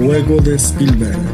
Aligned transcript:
juego 0.00 0.40
de 0.40 0.58
Spielberg. 0.58 1.29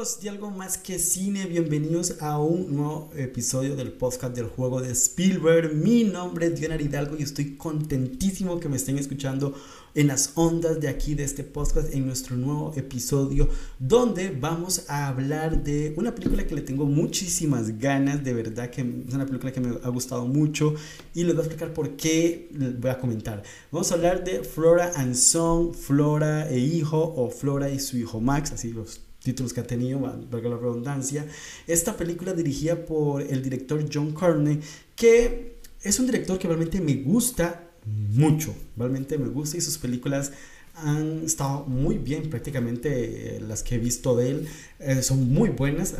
Amigos 0.00 0.20
de 0.22 0.30
algo 0.30 0.50
más 0.50 0.78
que 0.78 0.98
cine, 0.98 1.44
bienvenidos 1.44 2.22
a 2.22 2.38
un 2.38 2.74
nuevo 2.74 3.10
episodio 3.14 3.76
del 3.76 3.92
podcast 3.92 4.34
del 4.34 4.46
juego 4.46 4.80
de 4.80 4.92
Spielberg. 4.92 5.74
Mi 5.74 6.04
nombre 6.04 6.46
es 6.46 6.58
Diana 6.58 6.80
Hidalgo 6.80 7.18
y 7.18 7.22
estoy 7.22 7.58
contentísimo 7.58 8.58
que 8.60 8.70
me 8.70 8.76
estén 8.76 8.96
escuchando 8.98 9.52
en 9.94 10.06
las 10.06 10.32
ondas 10.36 10.80
de 10.80 10.88
aquí 10.88 11.14
de 11.14 11.24
este 11.24 11.44
podcast 11.44 11.92
en 11.92 12.06
nuestro 12.06 12.34
nuevo 12.36 12.72
episodio 12.76 13.50
donde 13.78 14.30
vamos 14.30 14.86
a 14.88 15.06
hablar 15.06 15.62
de 15.62 15.92
una 15.98 16.14
película 16.14 16.46
que 16.46 16.54
le 16.54 16.62
tengo 16.62 16.86
muchísimas 16.86 17.78
ganas, 17.78 18.24
de 18.24 18.32
verdad 18.32 18.70
que 18.70 18.80
es 18.80 19.14
una 19.14 19.26
película 19.26 19.52
que 19.52 19.60
me 19.60 19.76
ha 19.82 19.88
gustado 19.90 20.24
mucho 20.24 20.72
y 21.12 21.24
les 21.24 21.34
voy 21.34 21.42
a 21.42 21.46
explicar 21.46 21.74
por 21.74 21.96
qué 21.96 22.48
les 22.54 22.80
voy 22.80 22.90
a 22.90 22.98
comentar. 22.98 23.42
Vamos 23.70 23.92
a 23.92 23.96
hablar 23.96 24.24
de 24.24 24.44
Flora 24.44 24.92
and 24.96 25.14
Son, 25.14 25.74
Flora 25.74 26.48
e 26.48 26.58
Hijo 26.58 27.12
o 27.14 27.28
Flora 27.28 27.68
y 27.68 27.78
su 27.78 27.98
hijo 27.98 28.18
Max, 28.18 28.52
así 28.52 28.72
los 28.72 29.09
títulos 29.22 29.52
que 29.52 29.60
ha 29.60 29.66
tenido, 29.66 30.00
valga 30.00 30.48
la 30.48 30.56
redundancia. 30.56 31.26
Esta 31.66 31.96
película 31.96 32.32
dirigida 32.32 32.84
por 32.84 33.22
el 33.22 33.42
director 33.42 33.84
John 33.92 34.14
Carney, 34.14 34.60
que 34.96 35.56
es 35.82 35.98
un 35.98 36.06
director 36.06 36.38
que 36.38 36.48
realmente 36.48 36.80
me 36.80 36.96
gusta 36.96 37.70
mucho, 37.86 38.54
realmente 38.76 39.18
me 39.18 39.28
gusta 39.28 39.56
y 39.56 39.60
sus 39.60 39.78
películas 39.78 40.32
han 40.74 41.24
estado 41.24 41.64
muy 41.66 41.98
bien, 41.98 42.30
prácticamente 42.30 43.36
eh, 43.36 43.40
las 43.40 43.62
que 43.62 43.74
he 43.74 43.78
visto 43.78 44.16
de 44.16 44.30
él 44.30 44.48
eh, 44.78 45.02
son 45.02 45.32
muy 45.32 45.50
buenas. 45.50 45.94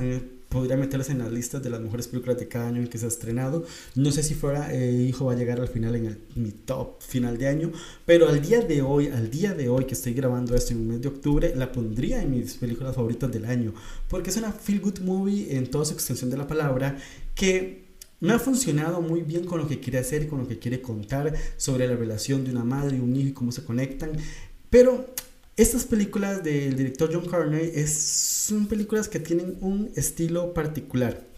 Podría 0.50 0.76
meterlas 0.76 1.08
en 1.10 1.18
las 1.18 1.32
listas 1.32 1.62
de 1.62 1.70
las 1.70 1.80
mejores 1.80 2.08
películas 2.08 2.36
de 2.38 2.48
cada 2.48 2.68
año 2.68 2.82
en 2.82 2.88
que 2.88 2.98
se 2.98 3.06
ha 3.06 3.08
estrenado. 3.08 3.64
No 3.94 4.10
sé 4.10 4.22
si 4.22 4.34
fuera 4.34 4.74
eh, 4.74 4.92
Hijo 5.08 5.26
va 5.26 5.32
a 5.32 5.36
llegar 5.36 5.60
al 5.60 5.68
final 5.68 5.94
en 5.94 6.06
el, 6.06 6.18
mi 6.34 6.50
top 6.50 7.00
final 7.00 7.38
de 7.38 7.46
año, 7.46 7.72
pero 8.04 8.28
al 8.28 8.42
día 8.42 8.60
de 8.60 8.82
hoy, 8.82 9.06
al 9.06 9.30
día 9.30 9.54
de 9.54 9.68
hoy 9.68 9.84
que 9.84 9.94
estoy 9.94 10.12
grabando 10.12 10.54
esto 10.54 10.72
en 10.72 10.80
el 10.80 10.86
mes 10.86 11.00
de 11.00 11.08
octubre, 11.08 11.54
la 11.54 11.70
pondría 11.70 12.20
en 12.20 12.32
mis 12.32 12.54
películas 12.54 12.96
favoritas 12.96 13.30
del 13.30 13.44
año, 13.44 13.72
porque 14.08 14.30
es 14.30 14.36
una 14.36 14.52
feel 14.52 14.80
good 14.80 14.98
movie 14.98 15.56
en 15.56 15.70
toda 15.70 15.84
su 15.84 15.94
extensión 15.94 16.30
de 16.30 16.36
la 16.36 16.48
palabra 16.48 16.98
que 17.34 17.84
me 18.18 18.32
ha 18.32 18.38
funcionado 18.38 19.00
muy 19.00 19.22
bien 19.22 19.44
con 19.44 19.60
lo 19.60 19.68
que 19.68 19.78
quiere 19.78 19.98
hacer 19.98 20.24
y 20.24 20.26
con 20.26 20.40
lo 20.40 20.48
que 20.48 20.58
quiere 20.58 20.82
contar 20.82 21.32
sobre 21.56 21.86
la 21.86 21.96
relación 21.96 22.44
de 22.44 22.50
una 22.50 22.64
madre 22.64 22.96
y 22.96 23.00
un 23.00 23.14
hijo 23.14 23.28
y 23.28 23.32
cómo 23.32 23.52
se 23.52 23.64
conectan. 23.64 24.10
Pero 24.68 25.14
estas 25.60 25.84
películas 25.84 26.42
del 26.42 26.74
director 26.74 27.10
John 27.12 27.26
Carney 27.26 27.70
son 27.86 28.66
películas 28.66 29.08
que 29.08 29.20
tienen 29.20 29.58
un 29.60 29.90
estilo 29.94 30.54
particular 30.54 31.28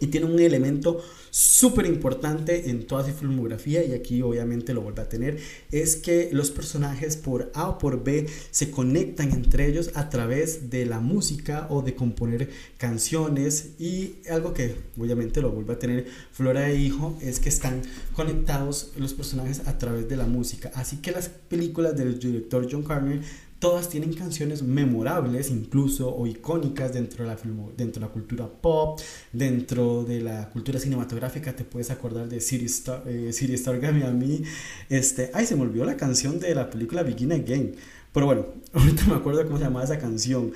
y 0.00 0.06
tienen 0.06 0.30
un 0.30 0.40
elemento 0.40 1.02
súper 1.30 1.86
importante 1.86 2.70
en 2.70 2.86
toda 2.86 3.04
su 3.04 3.12
filmografía 3.12 3.84
y 3.84 3.92
aquí 3.92 4.22
obviamente 4.22 4.72
lo 4.72 4.80
vuelve 4.80 5.02
a 5.02 5.08
tener 5.08 5.38
es 5.70 5.96
que 5.96 6.30
los 6.32 6.50
personajes 6.50 7.16
por 7.16 7.50
A 7.54 7.68
o 7.68 7.78
por 7.78 8.02
B 8.02 8.26
se 8.50 8.70
conectan 8.70 9.32
entre 9.32 9.66
ellos 9.66 9.90
a 9.94 10.08
través 10.08 10.70
de 10.70 10.86
la 10.86 11.00
música 11.00 11.66
o 11.68 11.82
de 11.82 11.94
componer 11.94 12.48
canciones 12.78 13.72
y 13.78 14.16
algo 14.30 14.54
que 14.54 14.76
obviamente 14.96 15.42
lo 15.42 15.50
vuelve 15.50 15.74
a 15.74 15.78
tener 15.78 16.06
Flora 16.32 16.70
e 16.70 16.76
Hijo 16.76 17.18
es 17.20 17.38
que 17.40 17.48
están 17.48 17.82
conectados 18.14 18.92
los 18.96 19.12
personajes 19.12 19.66
a 19.66 19.78
través 19.78 20.08
de 20.08 20.16
la 20.16 20.26
música. 20.26 20.70
Así 20.74 20.98
que 20.98 21.10
las 21.10 21.28
películas 21.28 21.96
del 21.96 22.18
director 22.18 22.66
John 22.70 22.82
Carney 22.82 23.20
Todas 23.58 23.88
tienen 23.88 24.12
canciones 24.12 24.62
memorables, 24.62 25.50
incluso 25.50 26.14
o 26.14 26.26
icónicas 26.26 26.92
dentro 26.92 27.24
de, 27.24 27.30
la 27.30 27.36
dentro 27.76 28.00
de 28.00 28.06
la 28.06 28.12
cultura 28.12 28.46
pop, 28.46 29.00
dentro 29.32 30.04
de 30.04 30.20
la 30.20 30.48
cultura 30.50 30.78
cinematográfica. 30.78 31.56
Te 31.56 31.64
puedes 31.64 31.90
acordar 31.90 32.28
de 32.28 32.40
City 32.40 32.66
Star, 32.66 33.02
eh, 33.06 34.04
a 34.06 34.10
mí. 34.12 34.42
Este, 34.88 35.30
ay, 35.34 35.44
se 35.44 35.56
me 35.56 35.62
olvidó 35.62 35.84
la 35.84 35.96
canción 35.96 36.38
de 36.38 36.54
la 36.54 36.70
película 36.70 37.02
Begin 37.02 37.32
Again. 37.32 37.74
Pero 38.12 38.26
bueno, 38.26 38.46
ahorita 38.72 39.06
me 39.06 39.14
acuerdo 39.14 39.44
cómo 39.44 39.58
se 39.58 39.64
llamaba 39.64 39.84
esa 39.84 39.98
canción. 39.98 40.52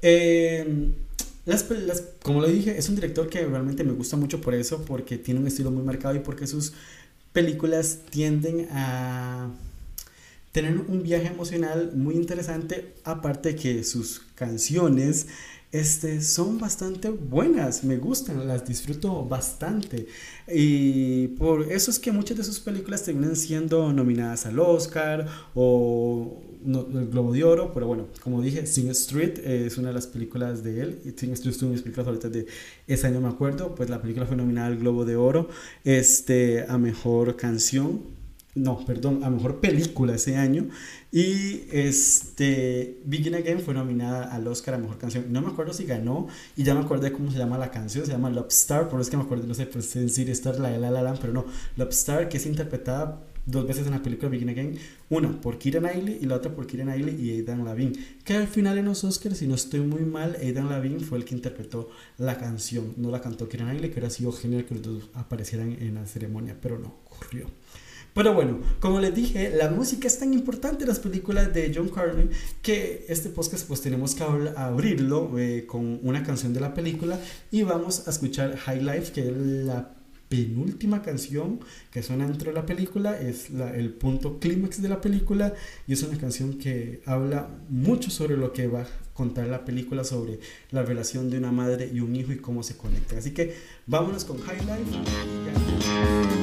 Eh, 0.00 0.92
las, 1.44 1.68
las, 1.70 2.04
como 2.22 2.40
lo 2.40 2.48
dije, 2.48 2.78
es 2.78 2.88
un 2.88 2.94
director 2.94 3.28
que 3.28 3.44
realmente 3.44 3.84
me 3.84 3.92
gusta 3.92 4.16
mucho 4.16 4.40
por 4.40 4.54
eso, 4.54 4.84
porque 4.84 5.18
tiene 5.18 5.40
un 5.40 5.46
estilo 5.46 5.70
muy 5.70 5.82
marcado 5.82 6.14
y 6.14 6.20
porque 6.20 6.46
sus 6.46 6.72
películas 7.32 8.00
tienden 8.10 8.68
a 8.70 9.50
tener 10.52 10.76
un 10.76 11.02
viaje 11.02 11.28
emocional 11.28 11.92
muy 11.94 12.14
interesante, 12.16 12.94
aparte 13.04 13.54
que 13.54 13.84
sus 13.84 14.20
canciones 14.34 15.26
este, 15.72 16.20
son 16.20 16.58
bastante 16.58 17.10
buenas, 17.10 17.84
me 17.84 17.96
gustan, 17.96 18.46
las 18.48 18.66
disfruto 18.66 19.24
bastante. 19.24 20.08
Y 20.52 21.28
por 21.28 21.70
eso 21.70 21.92
es 21.92 21.98
que 22.00 22.10
muchas 22.10 22.36
de 22.38 22.44
sus 22.44 22.58
películas 22.58 23.04
terminan 23.04 23.36
siendo 23.36 23.92
nominadas 23.92 24.46
al 24.46 24.58
Oscar 24.58 25.26
o 25.54 26.42
el 26.66 27.08
Globo 27.08 27.32
de 27.32 27.44
Oro, 27.44 27.72
pero 27.72 27.86
bueno, 27.86 28.08
como 28.22 28.42
dije, 28.42 28.66
Sing 28.66 28.90
Street 28.90 29.38
es 29.44 29.78
una 29.78 29.88
de 29.88 29.94
las 29.94 30.08
películas 30.08 30.64
de 30.64 30.80
él. 30.80 31.14
Sing 31.16 31.32
Street 31.32 31.54
es 31.54 31.62
una 31.62 31.68
de 31.70 31.74
mis 31.74 31.82
películas 31.82 32.32
de 32.32 32.46
ese 32.88 33.06
año, 33.06 33.20
me 33.20 33.28
acuerdo. 33.28 33.76
Pues 33.76 33.88
la 33.88 34.02
película 34.02 34.26
fue 34.26 34.36
nominada 34.36 34.66
al 34.66 34.76
Globo 34.76 35.04
de 35.04 35.14
Oro 35.14 35.48
este, 35.84 36.64
a 36.68 36.78
Mejor 36.78 37.36
Canción 37.36 38.19
no, 38.54 38.84
perdón, 38.84 39.22
a 39.22 39.30
mejor 39.30 39.60
película 39.60 40.14
ese 40.14 40.36
año. 40.36 40.68
Y 41.12 41.62
este, 41.70 43.00
Begin 43.04 43.36
Again 43.36 43.60
fue 43.60 43.74
nominada 43.74 44.32
al 44.32 44.46
Oscar 44.48 44.74
a 44.74 44.78
mejor 44.78 44.98
canción. 44.98 45.32
No 45.32 45.40
me 45.40 45.48
acuerdo 45.48 45.72
si 45.72 45.84
ganó, 45.84 46.26
y 46.56 46.64
ya 46.64 46.74
me 46.74 46.80
acordé 46.80 47.12
cómo 47.12 47.30
se 47.30 47.38
llama 47.38 47.58
la 47.58 47.70
canción, 47.70 48.04
se 48.04 48.12
llama 48.12 48.30
Love 48.30 48.48
Star, 48.48 48.88
por 48.88 49.00
eso 49.00 49.02
es 49.02 49.10
que 49.10 49.16
me 49.16 49.22
acuerdo, 49.22 49.46
no 49.46 49.54
sé, 49.54 49.66
pues 49.66 49.94
en 49.96 50.08
City 50.08 50.32
Star, 50.32 50.58
la 50.58 50.70
de 50.70 50.78
La 50.78 50.90
La 50.90 51.14
pero 51.14 51.32
no, 51.32 51.44
Love 51.76 51.90
Star, 51.90 52.28
que 52.28 52.38
es 52.38 52.46
interpretada 52.46 53.24
dos 53.46 53.66
veces 53.66 53.86
en 53.86 53.92
la 53.92 54.02
película 54.02 54.28
Begin 54.28 54.50
Again, 54.50 54.78
una 55.08 55.40
por 55.40 55.58
Kira 55.58 55.80
Knightley 55.80 56.18
y 56.20 56.26
la 56.26 56.36
otra 56.36 56.54
por 56.54 56.66
Kira 56.66 56.84
Knightley 56.84 57.16
y 57.20 57.30
Aidan 57.30 57.64
Lavin, 57.64 57.92
que 58.24 58.34
al 58.34 58.48
final 58.48 58.78
en 58.78 58.84
los 58.86 59.02
Oscars, 59.04 59.38
si 59.38 59.46
no 59.46 59.54
estoy 59.54 59.80
muy 59.80 60.02
mal, 60.02 60.36
Aidan 60.40 60.68
Lavin 60.68 61.00
fue 61.00 61.18
el 61.18 61.24
que 61.24 61.34
interpretó 61.34 61.88
la 62.18 62.36
canción, 62.38 62.94
no 62.96 63.10
la 63.10 63.20
cantó 63.20 63.48
Kira 63.48 63.64
Knightley, 63.64 63.90
que 63.90 63.94
hubiera 63.94 64.10
sido 64.10 64.32
genial 64.32 64.64
que 64.64 64.74
los 64.74 64.82
dos 64.82 65.10
aparecieran 65.14 65.72
en 65.80 65.94
la 65.94 66.06
ceremonia, 66.06 66.56
pero 66.60 66.78
no 66.78 66.94
ocurrió. 67.06 67.46
Pero 68.14 68.34
bueno, 68.34 68.60
como 68.80 69.00
les 69.00 69.14
dije, 69.14 69.50
la 69.50 69.70
música 69.70 70.08
es 70.08 70.18
tan 70.18 70.34
importante 70.34 70.84
en 70.84 70.88
las 70.88 70.98
películas 70.98 71.52
de 71.54 71.72
John 71.74 71.88
Carney 71.88 72.28
que 72.62 73.04
este 73.08 73.28
podcast 73.28 73.66
pues 73.66 73.80
tenemos 73.80 74.14
que 74.14 74.24
abrirlo 74.24 75.38
eh, 75.38 75.64
con 75.66 76.00
una 76.02 76.22
canción 76.22 76.52
de 76.52 76.60
la 76.60 76.74
película 76.74 77.18
y 77.50 77.62
vamos 77.62 78.06
a 78.08 78.10
escuchar 78.10 78.56
High 78.56 78.82
Life, 78.82 79.12
que 79.12 79.28
es 79.28 79.36
la 79.36 79.94
penúltima 80.30 81.02
canción 81.02 81.58
que 81.90 82.04
suena 82.04 82.26
dentro 82.26 82.50
de 82.50 82.54
la 82.54 82.64
película, 82.64 83.20
es 83.20 83.50
el 83.50 83.92
punto 83.92 84.38
clímax 84.38 84.80
de 84.80 84.88
la 84.88 85.00
película 85.00 85.52
y 85.88 85.92
es 85.92 86.02
una 86.04 86.16
canción 86.16 86.56
que 86.56 87.02
habla 87.04 87.48
mucho 87.68 88.10
sobre 88.10 88.36
lo 88.36 88.52
que 88.52 88.68
va 88.68 88.82
a 88.82 88.86
contar 89.12 89.48
la 89.48 89.64
película, 89.64 90.04
sobre 90.04 90.38
la 90.70 90.84
relación 90.84 91.30
de 91.30 91.38
una 91.38 91.50
madre 91.50 91.90
y 91.92 91.98
un 91.98 92.14
hijo 92.14 92.32
y 92.32 92.36
cómo 92.36 92.62
se 92.62 92.76
conectan. 92.76 93.18
Así 93.18 93.32
que 93.32 93.56
vámonos 93.86 94.24
con 94.24 94.38
High 94.38 94.60
Life. 94.60 96.39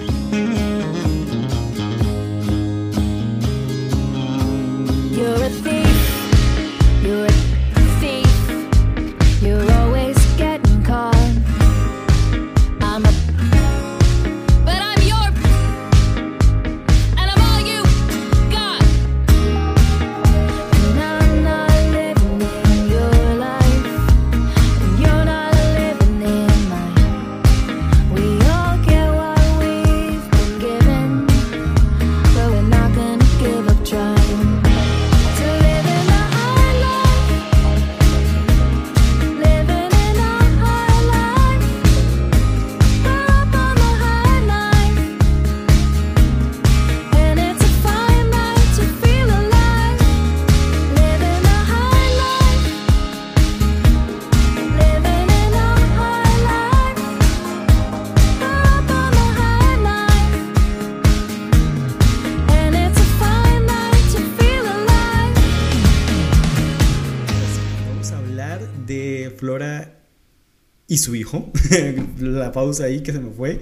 Y 70.87 70.97
su 70.97 71.15
hijo. 71.15 71.51
la 72.19 72.51
pausa 72.51 72.85
ahí 72.85 73.01
que 73.01 73.11
se 73.11 73.19
me 73.19 73.31
fue. 73.31 73.59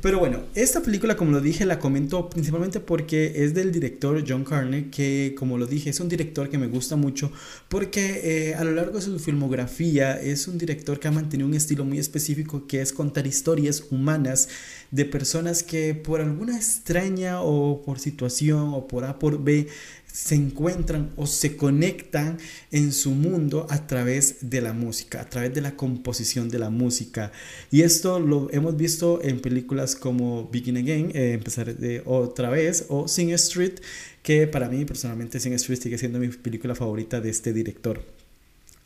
Pero 0.00 0.18
bueno, 0.18 0.40
esta 0.54 0.80
película, 0.80 1.14
como 1.14 1.32
lo 1.32 1.42
dije, 1.42 1.66
la 1.66 1.78
comento 1.78 2.30
principalmente 2.30 2.80
porque 2.80 3.44
es 3.44 3.52
del 3.52 3.70
director 3.70 4.24
John 4.26 4.44
Carney, 4.44 4.84
que 4.84 5.34
como 5.38 5.58
lo 5.58 5.66
dije, 5.66 5.90
es 5.90 6.00
un 6.00 6.08
director 6.08 6.48
que 6.48 6.56
me 6.56 6.68
gusta 6.68 6.96
mucho 6.96 7.30
porque 7.68 8.20
eh, 8.24 8.54
a 8.54 8.64
lo 8.64 8.72
largo 8.72 8.96
de 8.96 9.02
su 9.02 9.18
filmografía 9.18 10.18
es 10.18 10.48
un 10.48 10.56
director 10.56 10.98
que 10.98 11.08
ha 11.08 11.10
mantenido 11.10 11.46
un 11.46 11.54
estilo 11.54 11.84
muy 11.84 11.98
específico 11.98 12.66
que 12.66 12.80
es 12.80 12.94
contar 12.94 13.26
historias 13.26 13.84
humanas 13.90 14.48
de 14.90 15.04
personas 15.04 15.62
que 15.62 15.94
por 15.94 16.22
alguna 16.22 16.56
extraña 16.56 17.42
o 17.42 17.82
por 17.82 17.98
situación 17.98 18.72
o 18.72 18.88
por 18.88 19.04
A 19.04 19.18
por 19.18 19.44
B 19.44 19.68
se 20.12 20.34
encuentran 20.34 21.10
o 21.16 21.26
se 21.26 21.56
conectan 21.56 22.38
en 22.70 22.92
su 22.92 23.10
mundo 23.12 23.66
a 23.70 23.86
través 23.86 24.36
de 24.40 24.60
la 24.60 24.72
música, 24.72 25.20
a 25.20 25.28
través 25.28 25.54
de 25.54 25.60
la 25.60 25.76
composición 25.76 26.48
de 26.48 26.58
la 26.58 26.70
música. 26.70 27.32
Y 27.70 27.82
esto 27.82 28.20
lo 28.20 28.48
hemos 28.52 28.76
visto 28.76 29.22
en 29.22 29.40
películas 29.40 29.96
como 29.96 30.48
Begin 30.50 30.76
Again, 30.76 31.12
eh, 31.14 31.32
empezar 31.32 31.76
de 31.76 32.02
otra 32.04 32.50
vez, 32.50 32.86
o 32.88 33.08
Sing 33.08 33.30
Street, 33.30 33.80
que 34.22 34.46
para 34.46 34.68
mí 34.68 34.84
personalmente 34.84 35.40
Sing 35.40 35.54
Street 35.54 35.80
sigue 35.80 35.98
siendo 35.98 36.18
mi 36.18 36.28
película 36.28 36.74
favorita 36.74 37.20
de 37.20 37.30
este 37.30 37.52
director. 37.52 38.19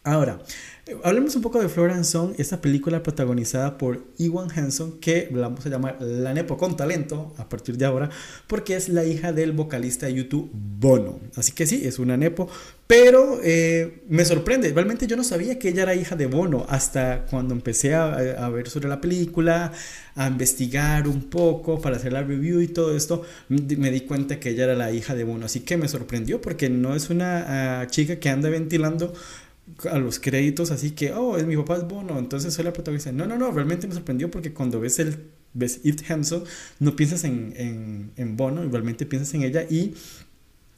Ahora, 0.07 0.39
hablemos 1.03 1.35
un 1.35 1.41
poco 1.41 1.59
de 1.63 1.71
Florence 1.71 2.13
Song, 2.13 2.35
esta 2.37 2.61
película 2.61 3.03
protagonizada 3.03 3.79
por 3.79 4.05
Ewan 4.19 4.51
Hanson, 4.55 5.01
que 5.01 5.31
la 5.33 5.49
vamos 5.49 5.65
a 5.65 5.71
llamar 5.71 5.97
La 5.99 6.35
Nepo 6.35 6.59
con 6.59 6.77
talento 6.77 7.33
a 7.39 7.49
partir 7.49 7.79
de 7.79 7.87
ahora, 7.87 8.11
porque 8.47 8.77
es 8.77 8.91
la 8.91 9.07
hija 9.07 9.33
del 9.33 9.53
vocalista 9.53 10.05
de 10.05 10.13
YouTube 10.13 10.51
Bono. 10.53 11.21
Así 11.37 11.53
que 11.53 11.67
sí, 11.67 11.81
es 11.87 11.99
una 11.99 12.19
Nepo, 12.19 12.51
pero 12.87 13.41
eh, 13.43 14.03
me 14.11 14.27
sorprende, 14.27 14.71
realmente 14.75 15.07
yo 15.07 15.17
no 15.17 15.25
sabía 15.25 15.59
que 15.59 15.71
ella 15.71 15.85
era 15.85 15.95
hija 15.95 16.17
de 16.17 16.27
Bono 16.27 16.67
hasta 16.69 17.25
cuando 17.31 17.55
empecé 17.55 17.95
a, 17.95 18.47
ver 18.51 18.69
sobre 18.69 18.91
la 18.91 19.01
película, 19.01 19.73
a 20.17 20.27
investigar 20.27 21.09
un 21.09 21.31
poco 21.31 21.81
para 21.81 21.97
hacer 21.97 22.13
la 22.13 22.23
review 22.23 22.61
y 22.61 22.69
todo 22.69 22.95
esto, 22.95 23.23
me 23.49 23.91
di 23.91 24.03
cuenta 24.03 24.39
que 24.39 24.51
ella 24.51 24.65
era 24.65 24.75
la 24.75 24.93
hija 24.93 25.15
de 25.15 25.25
Bono. 25.25 25.47
Así 25.47 25.61
que 25.61 25.79
me 25.79 25.89
sorprendió 25.89 26.43
porque 26.43 26.69
no 26.69 26.95
es 26.95 27.09
una 27.09 27.85
uh, 27.87 27.91
chica 27.91 28.17
que 28.17 28.29
anda 28.29 28.51
ventilando 28.51 29.15
a 29.91 29.99
los 29.99 30.19
créditos 30.19 30.71
así 30.71 30.93
que, 30.93 31.13
oh, 31.13 31.37
es 31.37 31.47
mi 31.47 31.57
papá 31.57 31.77
es 31.77 31.89
Bono, 31.89 32.19
entonces 32.19 32.55
soy 32.55 32.65
la 32.65 32.73
protagonista. 32.73 33.13
No, 33.13 33.27
no, 33.27 33.39
no, 33.39 33.51
realmente 33.51 33.87
me 33.87 33.95
sorprendió 33.95 34.31
porque 34.31 34.53
cuando 34.53 34.81
ves 34.81 34.99
el 34.99 35.19
ves 35.55 35.81
It 35.85 36.11
Hanson, 36.11 36.45
no 36.81 36.97
piensas 36.97 37.25
en, 37.25 37.55
en, 37.57 38.11
en 38.17 38.37
Bono, 38.37 38.69
realmente 38.69 39.07
piensas 39.07 39.33
en 39.35 39.45
ella 39.45 39.63
y 39.63 39.95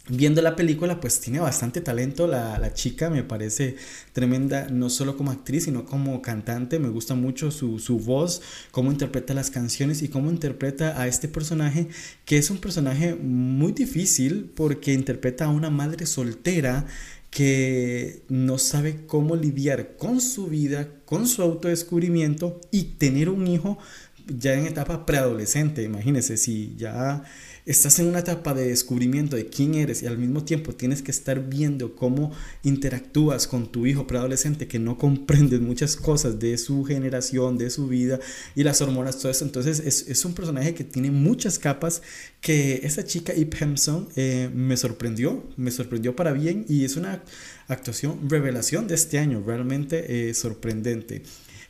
viendo 0.08 0.40
la 0.40 0.54
película, 0.54 1.00
pues 1.00 1.20
tiene 1.20 1.40
bastante 1.40 1.80
talento 1.80 2.26
la, 2.26 2.58
la, 2.58 2.72
chica, 2.72 3.10
me 3.10 3.24
parece 3.24 3.76
tremenda, 4.12 4.68
no 4.70 4.88
solo 4.88 5.16
como 5.16 5.30
actriz, 5.30 5.64
sino 5.64 5.84
como 5.84 6.22
cantante, 6.22 6.78
me 6.78 6.88
gusta 6.88 7.14
mucho 7.14 7.50
su, 7.50 7.78
su, 7.78 7.98
voz, 7.98 8.40
cómo 8.70 8.92
interpreta 8.92 9.34
las 9.34 9.50
canciones 9.50 10.02
y 10.02 10.08
cómo 10.08 10.30
interpreta 10.30 11.00
a 11.00 11.08
este 11.08 11.26
personaje, 11.26 11.88
que 12.24 12.38
es 12.38 12.50
un 12.50 12.58
personaje 12.58 13.14
muy 13.14 13.72
difícil 13.72 14.52
porque 14.54 14.92
interpreta 14.92 15.46
a 15.46 15.48
una 15.48 15.70
madre 15.70 16.06
soltera 16.06 16.86
que 17.36 18.22
no 18.30 18.56
sabe 18.56 19.04
cómo 19.06 19.36
lidiar 19.36 19.98
con 19.98 20.22
su 20.22 20.46
vida, 20.46 20.88
con 21.04 21.26
su 21.26 21.42
autodescubrimiento 21.42 22.62
y 22.70 22.94
tener 22.96 23.28
un 23.28 23.46
hijo 23.46 23.76
ya 24.26 24.54
en 24.54 24.66
etapa 24.66 25.04
preadolescente. 25.04 25.82
Imagínese 25.82 26.38
si 26.38 26.74
ya 26.78 27.24
estás 27.66 27.98
en 27.98 28.06
una 28.06 28.20
etapa 28.20 28.54
de 28.54 28.68
descubrimiento 28.68 29.34
de 29.34 29.48
quién 29.48 29.74
eres 29.74 30.02
y 30.02 30.06
al 30.06 30.18
mismo 30.18 30.44
tiempo 30.44 30.72
tienes 30.72 31.02
que 31.02 31.10
estar 31.10 31.48
viendo 31.48 31.96
cómo 31.96 32.30
interactúas 32.62 33.48
con 33.48 33.70
tu 33.72 33.86
hijo 33.86 34.06
preadolescente 34.06 34.68
que 34.68 34.78
no 34.78 34.96
comprendes 34.96 35.60
muchas 35.60 35.96
cosas 35.96 36.38
de 36.38 36.56
su 36.58 36.84
generación, 36.84 37.58
de 37.58 37.70
su 37.70 37.88
vida 37.88 38.20
y 38.54 38.62
las 38.62 38.80
hormonas, 38.80 39.18
todo 39.18 39.32
eso. 39.32 39.44
Entonces 39.44 39.80
es, 39.80 40.06
es 40.08 40.24
un 40.24 40.34
personaje 40.34 40.74
que 40.74 40.84
tiene 40.84 41.10
muchas 41.10 41.58
capas 41.58 42.02
que 42.40 42.80
esa 42.84 43.04
chica 43.04 43.34
Ip 43.34 43.54
Hemson 43.60 44.08
eh, 44.14 44.48
me 44.54 44.76
sorprendió, 44.76 45.44
me 45.56 45.72
sorprendió 45.72 46.14
para 46.14 46.32
bien 46.32 46.64
y 46.68 46.84
es 46.84 46.96
una 46.96 47.24
actuación 47.66 48.30
revelación 48.30 48.86
de 48.86 48.94
este 48.94 49.18
año, 49.18 49.42
realmente 49.44 50.28
eh, 50.28 50.34
sorprendente. 50.34 51.24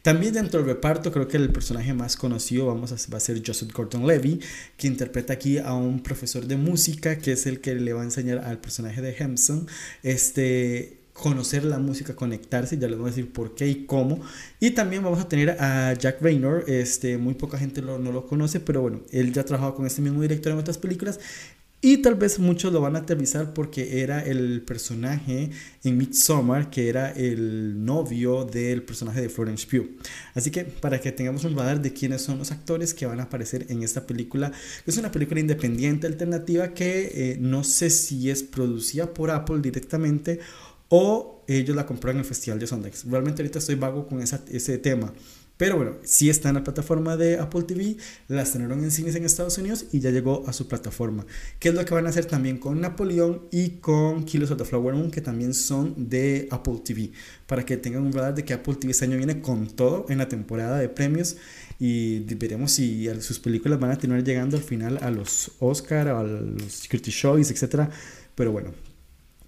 También 0.06 0.34
dentro 0.34 0.60
del 0.60 0.68
reparto 0.68 1.10
creo 1.10 1.26
que 1.26 1.36
el 1.36 1.50
personaje 1.50 1.92
más 1.92 2.16
conocido 2.16 2.66
vamos 2.66 2.92
a, 2.92 3.10
va 3.12 3.16
a 3.16 3.20
ser 3.20 3.42
Joseph 3.44 3.72
Gordon-Levy, 3.72 4.38
que 4.76 4.86
interpreta 4.86 5.32
aquí 5.32 5.58
a 5.58 5.74
un 5.74 6.00
profesor 6.00 6.46
de 6.46 6.56
música, 6.56 7.18
que 7.18 7.32
es 7.32 7.44
el 7.44 7.60
que 7.60 7.74
le 7.74 7.92
va 7.92 8.02
a 8.02 8.04
enseñar 8.04 8.38
al 8.38 8.60
personaje 8.60 9.02
de 9.02 9.16
Hemson, 9.18 9.66
este 10.04 10.98
conocer 11.12 11.64
la 11.64 11.78
música, 11.78 12.14
conectarse, 12.14 12.78
ya 12.78 12.86
les 12.86 12.98
voy 12.98 13.08
a 13.08 13.10
decir 13.10 13.32
por 13.32 13.56
qué 13.56 13.66
y 13.66 13.84
cómo. 13.86 14.20
Y 14.60 14.70
también 14.72 15.02
vamos 15.02 15.18
a 15.18 15.28
tener 15.28 15.50
a 15.60 15.92
Jack 15.94 16.22
Raynor, 16.22 16.66
este, 16.68 17.18
muy 17.18 17.34
poca 17.34 17.58
gente 17.58 17.82
lo, 17.82 17.98
no 17.98 18.12
lo 18.12 18.28
conoce, 18.28 18.60
pero 18.60 18.82
bueno, 18.82 19.00
él 19.10 19.32
ya 19.32 19.40
ha 19.40 19.44
trabajado 19.44 19.74
con 19.74 19.86
este 19.86 20.02
mismo 20.02 20.22
director 20.22 20.52
en 20.52 20.58
otras 20.58 20.78
películas 20.78 21.18
y 21.86 21.98
tal 21.98 22.16
vez 22.16 22.40
muchos 22.40 22.72
lo 22.72 22.80
van 22.80 22.96
a 22.96 22.98
aterrizar 22.98 23.54
porque 23.54 24.02
era 24.02 24.20
el 24.20 24.60
personaje 24.62 25.50
en 25.84 25.96
Midsommar, 25.96 26.68
que 26.68 26.88
era 26.88 27.12
el 27.12 27.84
novio 27.84 28.44
del 28.44 28.82
personaje 28.82 29.20
de 29.20 29.28
Florence 29.28 29.68
Pugh. 29.68 29.86
Así 30.34 30.50
que 30.50 30.64
para 30.64 31.00
que 31.00 31.12
tengamos 31.12 31.44
un 31.44 31.56
radar 31.56 31.80
de 31.80 31.92
quiénes 31.92 32.22
son 32.22 32.38
los 32.38 32.50
actores 32.50 32.92
que 32.92 33.06
van 33.06 33.20
a 33.20 33.22
aparecer 33.22 33.66
en 33.68 33.84
esta 33.84 34.04
película, 34.04 34.50
es 34.84 34.96
una 34.96 35.12
película 35.12 35.38
independiente 35.38 36.08
alternativa 36.08 36.74
que 36.74 37.12
eh, 37.14 37.36
no 37.38 37.62
sé 37.62 37.90
si 37.90 38.30
es 38.30 38.42
producida 38.42 39.14
por 39.14 39.30
Apple 39.30 39.60
directamente 39.60 40.40
o 40.88 41.44
ellos 41.46 41.76
la 41.76 41.86
compraron 41.86 42.16
en 42.16 42.22
el 42.22 42.26
Festival 42.26 42.58
de 42.58 42.66
Sundance. 42.66 43.08
Realmente 43.08 43.42
ahorita 43.42 43.60
estoy 43.60 43.76
vago 43.76 44.08
con 44.08 44.20
esa, 44.20 44.42
ese 44.50 44.78
tema. 44.78 45.14
Pero 45.56 45.76
bueno, 45.76 45.92
sí 46.02 46.28
está 46.28 46.50
en 46.50 46.56
la 46.56 46.64
plataforma 46.64 47.16
de 47.16 47.38
Apple 47.38 47.62
TV, 47.62 47.96
la 48.28 48.42
estrenaron 48.42 48.84
en 48.84 48.90
cines 48.90 49.14
en 49.14 49.24
Estados 49.24 49.56
Unidos 49.56 49.86
y 49.90 50.00
ya 50.00 50.10
llegó 50.10 50.44
a 50.46 50.52
su 50.52 50.68
plataforma. 50.68 51.24
¿Qué 51.58 51.70
es 51.70 51.74
lo 51.74 51.82
que 51.84 51.94
van 51.94 52.06
a 52.06 52.10
hacer 52.10 52.26
también 52.26 52.58
con 52.58 52.80
Napoleón 52.80 53.48
y 53.50 53.70
con 53.80 54.24
Kilos 54.24 54.50
of 54.50 54.58
the 54.58 54.66
Flower 54.66 54.94
Moon, 54.94 55.10
que 55.10 55.22
también 55.22 55.54
son 55.54 56.10
de 56.10 56.46
Apple 56.50 56.80
TV? 56.84 57.10
Para 57.46 57.64
que 57.64 57.78
tengan 57.78 58.02
un 58.02 58.12
radar 58.12 58.34
de 58.34 58.44
que 58.44 58.52
Apple 58.52 58.74
TV 58.74 58.90
este 58.90 59.06
año 59.06 59.16
viene 59.16 59.40
con 59.40 59.66
todo 59.68 60.04
en 60.10 60.18
la 60.18 60.28
temporada 60.28 60.78
de 60.78 60.90
premios 60.90 61.36
y 61.78 62.20
veremos 62.34 62.72
si 62.72 63.08
sus 63.20 63.38
películas 63.38 63.80
van 63.80 63.92
a 63.92 63.98
tener 63.98 64.22
llegando 64.24 64.58
al 64.58 64.62
final 64.62 64.98
a 65.00 65.10
los 65.10 65.52
Oscar, 65.60 66.08
a 66.08 66.22
los 66.22 66.70
Security 66.70 67.10
Shows, 67.10 67.50
etc. 67.50 67.88
Pero 68.34 68.52
bueno, 68.52 68.72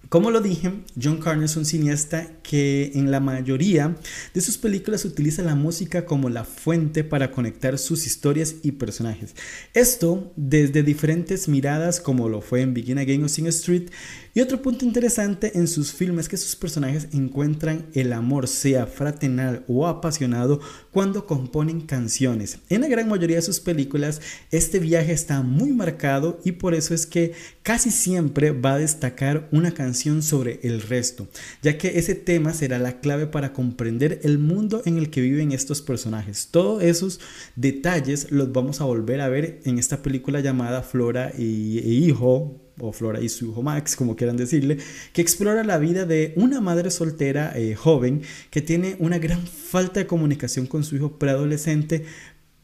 como 0.09 0.31
lo 0.31 0.41
dije, 0.41 0.71
John 0.99 1.19
Carney 1.19 1.45
es 1.45 1.55
un 1.55 1.65
cineasta 1.65 2.31
que 2.41 2.93
en 2.95 3.11
la 3.11 3.19
mayoría 3.19 3.95
de 4.33 4.41
sus 4.41 4.57
películas 4.57 5.05
utiliza 5.05 5.43
la 5.43 5.53
música 5.53 6.05
como 6.05 6.29
la 6.29 6.45
fuente 6.45 7.03
para 7.03 7.29
conectar 7.29 7.77
sus 7.77 8.07
historias 8.07 8.55
y 8.63 8.71
personajes. 8.71 9.35
Esto 9.75 10.33
desde 10.35 10.81
diferentes 10.81 11.47
miradas 11.47 12.01
como 12.01 12.27
lo 12.27 12.41
fue 12.41 12.61
en 12.61 12.73
Begin 12.73 12.97
Again 12.97 13.23
o 13.23 13.29
Sing 13.29 13.45
Street 13.45 13.91
y 14.33 14.41
otro 14.41 14.61
punto 14.63 14.83
interesante 14.83 15.57
en 15.59 15.67
sus 15.67 15.93
filmes 15.93 16.25
es 16.25 16.29
que 16.29 16.37
sus 16.37 16.55
personajes 16.55 17.09
encuentran 17.13 17.85
el 17.93 18.11
amor, 18.13 18.47
sea 18.47 18.87
fraternal 18.87 19.63
o 19.67 19.87
apasionado, 19.87 20.59
cuando 20.91 21.25
componen 21.25 21.81
canciones. 21.81 22.59
En 22.69 22.81
la 22.81 22.87
gran 22.87 23.09
mayoría 23.09 23.35
de 23.37 23.41
sus 23.41 23.59
películas, 23.59 24.21
este 24.49 24.79
viaje 24.79 25.11
está 25.11 25.41
muy 25.41 25.71
marcado 25.71 26.39
y 26.43 26.53
por 26.53 26.73
eso 26.73 26.93
es 26.93 27.05
que 27.05 27.33
casi 27.63 27.91
siempre 27.91 28.51
va 28.51 28.73
a 28.73 28.79
destacar 28.79 29.47
una 29.51 29.71
canción 29.71 29.98
sobre 30.21 30.59
el 30.63 30.81
resto, 30.81 31.27
ya 31.61 31.77
que 31.77 31.99
ese 31.99 32.15
tema 32.15 32.53
será 32.53 32.79
la 32.79 33.01
clave 33.01 33.27
para 33.27 33.51
comprender 33.51 34.21
el 34.23 34.39
mundo 34.39 34.81
en 34.85 34.97
el 34.97 35.09
que 35.09 35.21
viven 35.21 35.51
estos 35.51 35.81
personajes. 35.81 36.47
Todos 36.51 36.81
esos 36.83 37.19
detalles 37.55 38.31
los 38.31 38.51
vamos 38.53 38.79
a 38.79 38.85
volver 38.85 39.19
a 39.19 39.27
ver 39.27 39.59
en 39.65 39.77
esta 39.77 40.01
película 40.01 40.39
llamada 40.39 40.81
Flora 40.83 41.33
y, 41.37 41.79
e 41.79 41.89
Hijo 41.89 42.61
o 42.79 42.93
Flora 42.93 43.19
y 43.19 43.27
su 43.27 43.47
hijo 43.47 43.61
Max, 43.61 43.97
como 43.97 44.15
quieran 44.15 44.37
decirle, 44.37 44.77
que 45.11 45.21
explora 45.21 45.65
la 45.65 45.77
vida 45.77 46.05
de 46.05 46.33
una 46.37 46.61
madre 46.61 46.91
soltera 46.91 47.51
eh, 47.57 47.75
joven 47.75 48.21
que 48.51 48.61
tiene 48.61 48.95
una 48.99 49.19
gran 49.19 49.45
falta 49.45 49.99
de 49.99 50.07
comunicación 50.07 50.65
con 50.65 50.85
su 50.85 50.95
hijo 50.95 51.19
preadolescente, 51.19 52.05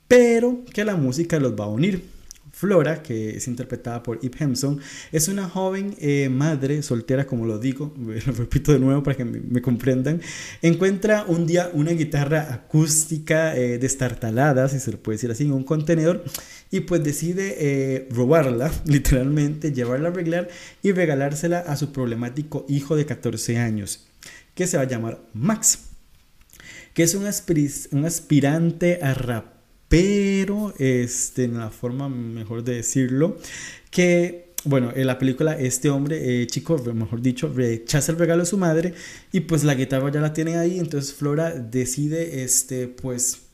pero 0.08 0.64
que 0.74 0.86
la 0.86 0.96
música 0.96 1.38
los 1.38 1.60
va 1.60 1.66
a 1.66 1.70
unir. 1.70 2.15
Flora, 2.56 3.04
que 3.04 3.36
es 3.36 3.50
interpretada 3.50 4.02
por 4.02 4.18
Ip 4.22 4.36
Hemson, 4.40 4.80
es 5.12 5.28
una 5.28 5.50
joven 5.50 5.94
eh, 6.00 6.30
madre 6.30 6.82
soltera, 6.84 7.28
como 7.28 7.46
lo 7.46 7.60
digo, 7.60 7.94
lo 8.00 8.32
repito 8.32 8.72
de 8.72 8.80
nuevo 8.80 9.04
para 9.04 9.18
que 9.18 9.26
me, 9.26 9.62
comprendan. 9.62 10.22
Encuentra 10.62 11.26
un 11.28 11.48
día 11.48 11.70
una 11.74 11.92
guitarra 11.92 12.54
acústica 12.54 13.58
eh, 13.58 13.78
destartalada, 13.78 14.70
si 14.70 14.80
se 14.80 14.94
puede 14.94 15.18
decir 15.18 15.32
así, 15.32 15.44
en 15.44 15.52
un 15.52 15.66
contenedor 15.66 16.24
y 16.72 16.80
pues 16.80 17.04
decide 17.04 17.58
eh, 17.60 18.08
robarla, 18.10 18.72
literalmente, 18.86 19.74
llevarla 19.74 20.08
a 20.08 20.12
arreglar 20.14 20.48
y 20.82 20.94
regalársela 20.94 21.60
a 21.60 21.76
su 21.76 21.92
problemático 21.92 22.66
hijo 22.70 22.96
de 22.96 23.06
14 23.06 23.58
años, 23.58 24.08
que 24.54 24.66
se 24.66 24.78
va 24.78 24.84
a 24.84 24.88
llamar 24.88 25.20
Max, 25.34 25.80
que 26.94 27.04
es 27.04 27.16
un 27.16 27.26
aspirante 28.06 29.00
a 29.02 29.14
rap 29.14 29.55
pero 29.88 30.74
este, 30.78 31.46
en 31.46 31.58
la 31.58 31.70
forma 31.70 32.10
mejor 32.10 32.64
de 32.64 32.76
decirlo, 32.76 33.38
que 33.90 34.46
bueno, 34.66 34.92
en 34.96 35.06
la 35.06 35.20
película 35.20 35.58
este 35.60 35.90
hombre, 35.90 36.42
eh, 36.42 36.48
chico, 36.48 36.78
mejor 36.94 37.22
dicho, 37.22 37.52
rechaza 37.54 38.12
el 38.12 38.18
regalo 38.18 38.42
de 38.42 38.48
su 38.48 38.58
madre 38.58 38.94
y 39.32 39.42
pues 39.42 39.64
la 39.64 39.76
guitarra 39.76 40.12
ya 40.12 40.22
la 40.22 40.34
tiene 40.34 40.58
ahí, 40.58 40.80
entonces 40.80 41.14
Flora 41.14 41.52
decide, 41.52 42.44
este, 42.44 42.88
pues 42.88 43.46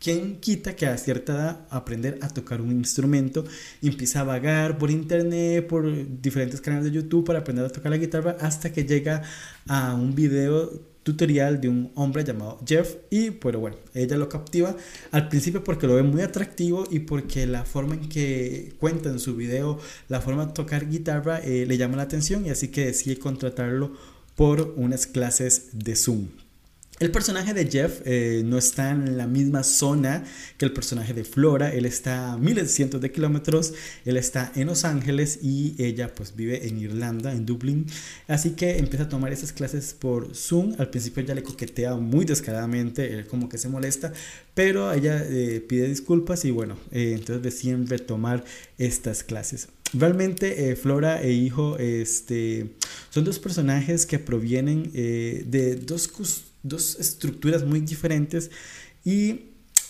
¿Quién 0.00 0.38
quita 0.38 0.76
que 0.76 0.86
a 0.86 0.96
cierta 0.96 1.32
edad 1.32 1.66
aprender 1.70 2.18
a 2.22 2.28
tocar 2.28 2.60
un 2.60 2.70
instrumento 2.70 3.44
empieza 3.82 4.20
a 4.20 4.24
vagar 4.24 4.78
por 4.78 4.92
internet, 4.92 5.66
por 5.66 5.90
diferentes 6.22 6.60
canales 6.60 6.84
de 6.84 6.92
YouTube 6.92 7.26
para 7.26 7.40
aprender 7.40 7.64
a 7.64 7.68
tocar 7.68 7.90
la 7.90 7.98
guitarra 7.98 8.36
hasta 8.40 8.72
que 8.72 8.84
llega 8.84 9.22
a 9.66 9.94
un 9.94 10.14
video 10.14 10.70
tutorial 11.02 11.60
de 11.60 11.68
un 11.68 11.90
hombre 11.94 12.24
llamado 12.24 12.60
Jeff 12.66 12.96
y 13.10 13.30
pero 13.30 13.60
bueno, 13.60 13.76
ella 13.94 14.16
lo 14.16 14.28
captiva 14.28 14.76
al 15.10 15.28
principio 15.28 15.64
porque 15.64 15.86
lo 15.86 15.94
ve 15.94 16.02
muy 16.02 16.22
atractivo 16.22 16.86
y 16.90 17.00
porque 17.00 17.46
la 17.46 17.64
forma 17.64 17.94
en 17.94 18.08
que 18.08 18.74
cuenta 18.78 19.08
en 19.08 19.18
su 19.18 19.36
video, 19.36 19.78
la 20.08 20.20
forma 20.20 20.46
de 20.46 20.52
tocar 20.52 20.88
guitarra 20.88 21.40
eh, 21.40 21.64
le 21.66 21.76
llama 21.76 21.96
la 21.96 22.02
atención 22.02 22.46
y 22.46 22.50
así 22.50 22.68
que 22.68 22.86
decide 22.86 23.18
contratarlo 23.18 23.92
por 24.36 24.74
unas 24.76 25.06
clases 25.06 25.70
de 25.72 25.96
Zoom. 25.96 26.28
El 27.00 27.12
personaje 27.12 27.54
de 27.54 27.70
Jeff 27.70 28.00
eh, 28.06 28.42
no 28.44 28.58
está 28.58 28.90
en 28.90 29.16
la 29.16 29.28
misma 29.28 29.62
zona 29.62 30.24
que 30.56 30.64
el 30.64 30.72
personaje 30.72 31.14
de 31.14 31.22
Flora. 31.22 31.72
Él 31.72 31.86
está 31.86 32.32
a 32.32 32.38
miles 32.38 32.72
cientos 32.72 33.00
de 33.00 33.12
kilómetros. 33.12 33.72
Él 34.04 34.16
está 34.16 34.50
en 34.56 34.66
Los 34.66 34.84
Ángeles 34.84 35.38
y 35.40 35.76
ella 35.78 36.12
pues 36.12 36.34
vive 36.34 36.66
en 36.66 36.78
Irlanda, 36.78 37.32
en 37.32 37.46
Dublín. 37.46 37.86
Así 38.26 38.50
que 38.50 38.78
empieza 38.78 39.04
a 39.04 39.08
tomar 39.08 39.32
esas 39.32 39.52
clases 39.52 39.94
por 39.94 40.34
Zoom. 40.34 40.74
Al 40.78 40.90
principio 40.90 41.22
ella 41.22 41.36
le 41.36 41.44
coquetea 41.44 41.94
muy 41.94 42.24
descaradamente, 42.24 43.14
él 43.14 43.28
como 43.28 43.48
que 43.48 43.58
se 43.58 43.68
molesta, 43.68 44.12
pero 44.54 44.92
ella 44.92 45.24
eh, 45.24 45.64
pide 45.68 45.86
disculpas 45.86 46.44
y 46.44 46.50
bueno, 46.50 46.76
eh, 46.90 47.12
entonces 47.16 47.44
deciden 47.44 47.86
retomar 47.86 48.44
estas 48.76 49.22
clases. 49.22 49.68
Realmente 49.92 50.74
Flora 50.76 51.22
e 51.22 51.32
Hijo 51.32 51.78
este, 51.78 52.74
son 53.08 53.24
dos 53.24 53.38
personajes 53.38 54.04
que 54.04 54.18
provienen 54.18 54.90
de 54.92 55.80
dos 55.82 56.08
dos 56.62 56.96
estructuras 56.98 57.64
muy 57.64 57.80
diferentes 57.80 58.50
y 59.04 59.48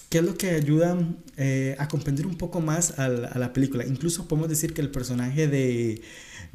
que 0.08 0.18
es 0.18 0.24
lo 0.24 0.36
que 0.36 0.50
ayuda 0.50 0.96
eh, 1.36 1.76
a 1.78 1.88
comprender 1.88 2.26
un 2.26 2.36
poco 2.36 2.60
más 2.60 2.98
a 2.98 3.08
la, 3.08 3.52
película. 3.52 3.84
Incluso 3.84 4.26
podemos 4.26 4.48
decir 4.48 4.72
que 4.72 4.80
el 4.80 4.90
personaje 4.90 5.48
de 5.48 6.00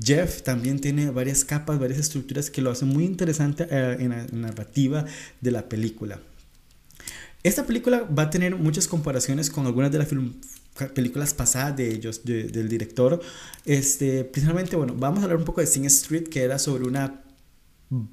Jeff 0.03 0.41
también 0.41 0.79
tiene 0.79 1.11
varias 1.11 1.45
capas, 1.45 1.79
varias 1.79 1.99
estructuras 1.99 2.49
que 2.49 2.61
lo 2.61 2.71
hacen 2.71 2.87
muy 2.87 3.05
interesante 3.05 3.67
eh, 3.69 3.97
en 3.99 4.09
la 4.09 4.25
narrativa 4.31 5.05
de 5.39 5.51
la 5.51 5.69
película. 5.69 6.19
Esta 7.43 7.65
película 7.65 8.03
va 8.03 8.23
a 8.23 8.29
tener 8.29 8.55
muchas 8.55 8.87
comparaciones 8.87 9.49
con 9.49 9.67
algunas 9.67 9.91
de 9.91 9.99
las 9.99 10.07
películas 10.93 11.33
pasadas 11.33 11.75
de 11.75 11.93
ellos, 11.93 12.23
del 12.23 12.69
director. 12.69 13.21
Este, 13.65 14.23
principalmente, 14.23 14.77
bueno, 14.77 14.95
vamos 14.97 15.19
a 15.19 15.23
hablar 15.23 15.37
un 15.37 15.45
poco 15.45 15.59
de 15.59 15.67
Sing 15.67 15.85
Street, 15.85 16.29
que 16.29 16.41
era 16.41 16.57
sobre 16.57 16.85
una 16.85 17.22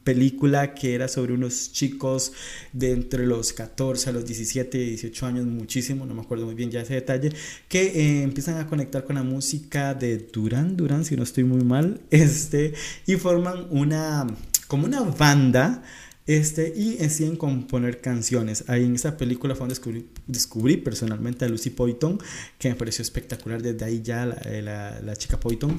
película 0.05 0.75
que 0.75 0.95
era 0.95 1.09
sobre 1.09 1.33
unos 1.33 1.73
chicos 1.73 2.33
de 2.73 2.93
entre 2.93 3.27
los 3.27 3.53
14 3.53 4.11
a 4.11 4.13
los 4.13 4.25
17, 4.25 4.79
18 4.79 5.27
años, 5.27 5.47
muchísimo, 5.47 6.07
no 6.07 6.15
me 6.15 6.23
acuerdo 6.23 6.47
muy 6.47 6.55
bien 6.55 6.71
ya 6.71 6.81
ese 6.81 6.95
detalle, 6.95 7.33
que 7.69 7.83
eh, 7.83 8.23
empiezan 8.23 8.59
a 8.59 8.67
conectar 8.67 9.05
con 9.05 9.17
la 9.17 9.23
música 9.23 9.95
de 9.95 10.19
Duran 10.19 10.77
Duran, 10.77 11.05
si 11.05 11.17
no 11.17 11.23
estoy 11.23 11.45
muy 11.45 11.65
mal, 11.65 12.01
este, 12.11 12.75
y 13.07 13.17
forman 13.17 13.67
una, 13.71 14.27
como 14.69 14.87
una 14.87 15.01
banda, 15.03 15.83
este, 16.27 16.73
y 16.77 16.97
deciden 16.97 17.37
componer 17.37 18.01
canciones. 18.01 18.65
Ahí 18.69 18.85
en 18.85 18.95
esa 18.95 19.17
película 19.17 19.57
fue 19.57 19.67
donde 19.67 20.05
descubrí, 20.29 20.77
personalmente 20.77 21.45
a 21.45 21.49
Lucy 21.49 21.71
Poyton, 21.71 22.21
que 22.57 22.69
me 22.69 22.77
pareció 22.77 23.03
espectacular. 23.03 23.61
Desde 23.61 23.85
ahí 23.85 24.01
ya 24.01 24.27
la, 24.27 24.35
eh, 24.45 24.63
la, 24.63 25.01
la 25.01 25.17
chica 25.17 25.41
Poyton 25.41 25.77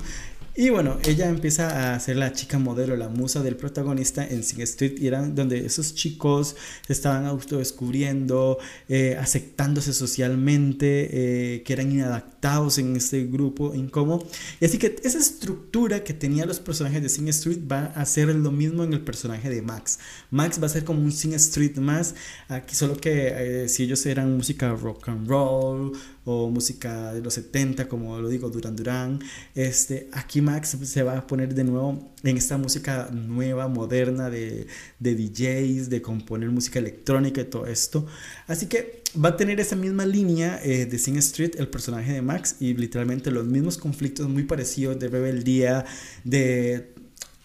y 0.55 0.70
bueno, 0.70 0.98
ella 1.05 1.29
empieza 1.29 1.93
a 1.93 2.00
ser 2.00 2.17
la 2.17 2.34
chica 2.34 2.60
modelo, 2.60 2.96
la 2.98 3.08
musa 3.08 3.41
del 3.41 3.55
protagonista 3.55 4.27
en 4.27 4.43
Sing 4.43 4.62
Street, 4.62 4.96
y 5.00 5.08
eran 5.08 5.34
donde 5.34 5.65
esos 5.65 5.96
chicos 5.96 6.55
estaban 6.89 7.25
autodescubriendo, 7.25 8.58
eh, 8.89 9.17
aceptándose 9.20 9.93
socialmente, 9.93 11.55
eh, 11.55 11.63
que 11.63 11.74
eran 11.74 11.91
inadaptados 11.91 12.77
en 12.79 12.96
este 12.96 13.25
grupo 13.25 13.74
incómodo. 13.74 14.27
Y 14.60 14.65
así 14.65 14.77
que 14.77 14.96
esa 15.03 15.20
estructura 15.20 16.03
que 16.03 16.13
tenían 16.13 16.48
los 16.48 16.60
personajes 16.60 17.01
de 17.01 17.10
Sing 17.10 17.29
Street 17.29 17.60
va 17.72 17.86
a 17.96 18.05
ser 18.05 18.27
lo 18.36 18.51
mismo 18.51 18.84
en 18.84 18.93
el 18.93 19.01
personaje 19.01 19.50
de 19.50 19.62
Max. 19.62 20.00
Max 20.31 20.62
va 20.62 20.65
a 20.65 20.70
ser 20.70 20.84
como 20.84 21.01
un 21.01 21.12
Sing 21.12 21.34
Street 21.34 21.77
más, 21.77 22.15
aquí 22.50 22.75
solo 22.75 22.98
que 22.98 23.63
eh, 23.63 23.70
si 23.70 23.84
ellos 23.84 24.05
eran 24.05 24.36
música 24.36 24.74
rock 24.74 25.10
and 25.10 25.27
roll 25.27 25.93
o 26.25 26.50
música 26.50 27.13
de 27.13 27.22
los 27.22 27.34
70, 27.34 27.88
como 27.88 28.20
lo 28.20 28.30
digo, 28.30 28.50
Duran 28.50 28.75
Duran. 28.75 29.20
Este, 29.56 30.10
aquí 30.12 30.42
Max 30.42 30.78
se 30.84 31.04
va 31.04 31.18
a 31.18 31.28
poner 31.28 31.54
de 31.54 31.63
nuevo 31.63 32.13
en 32.24 32.38
esta 32.38 32.58
música 32.58 33.10
nueva, 33.12 33.68
moderna 33.68 34.30
de, 34.30 34.68
de 35.00 35.16
DJs, 35.16 35.90
de 35.90 36.01
componer 36.01 36.50
música 36.50 36.80
electrónica 36.80 37.42
y 37.42 37.46
todo 37.46 37.66
esto. 37.66 38.06
Así 38.48 38.68
que 38.68 39.01
va 39.13 39.30
a 39.30 39.38
tener 39.38 39.60
esa 39.60 39.75
misma 39.75 40.06
línea 40.06 40.60
eh, 40.63 40.86
de 40.86 40.98
Sing 40.98 41.18
Street, 41.18 41.51
el 41.58 41.68
personaje 41.68 42.13
de 42.13 42.22
Max, 42.22 42.58
y 42.60 42.74
literalmente 42.74 43.32
los 43.32 43.46
mismos 43.46 43.78
conflictos 43.78 44.30
muy 44.30 44.44
parecidos 44.44 45.00
de 45.00 45.08
rebeldía, 45.08 45.86
de 46.24 46.94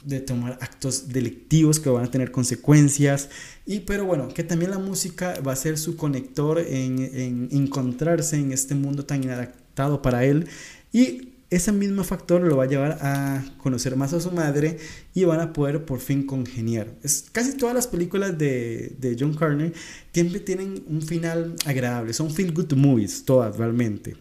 de 0.07 0.21
tomar 0.21 0.59
actos 0.61 1.09
delictivos 1.09 1.81
que 1.81 1.91
van 1.91 2.05
a 2.05 2.11
tener 2.11 2.31
consecuencias. 2.31 3.29
Y 3.67 3.81
pero 3.81 4.05
bueno, 4.05 4.29
que 4.29 4.45
también 4.45 4.71
la 4.71 4.79
música 4.79 5.41
va 5.41 5.53
a 5.53 5.57
ser 5.57 5.79
su 5.79 5.97
conector 5.97 6.59
en, 6.59 6.99
en 6.99 7.49
encontrarse 7.51 8.37
en 8.37 8.53
este 8.53 8.75
mundo 8.75 9.05
tan 9.05 9.23
inadaptado 9.23 10.01
para 10.03 10.25
él. 10.25 10.47
Y 10.93 11.33
ese 11.51 11.73
mismo 11.73 12.03
factor 12.03 12.43
lo 12.43 12.57
va 12.57 12.65
a 12.65 12.69
llevar 12.69 12.99
a 13.01 13.45
conocer 13.59 13.97
más 13.97 14.13
a 14.13 14.21
su 14.21 14.33
madre 14.33 14.79
y 15.15 15.25
van 15.25 15.41
a 15.41 15.53
poder 15.53 15.85
por 15.85 16.01
fin 16.01 16.25
congeniar. 16.25 16.89
Es, 17.03 17.27
casi 17.31 17.57
todas 17.57 17.75
las 17.75 17.87
películas 17.87 18.37
de, 18.37 18.97
de 18.99 19.17
John 19.19 19.35
Carney 19.35 19.73
siempre 20.13 20.41
tienen 20.41 20.85
un 20.89 21.03
final 21.03 21.55
agradable, 21.65 22.13
son 22.13 22.31
feel 22.31 22.53
good 22.53 22.73
movies, 22.73 23.25
todas 23.25 23.57
realmente. 23.57 24.17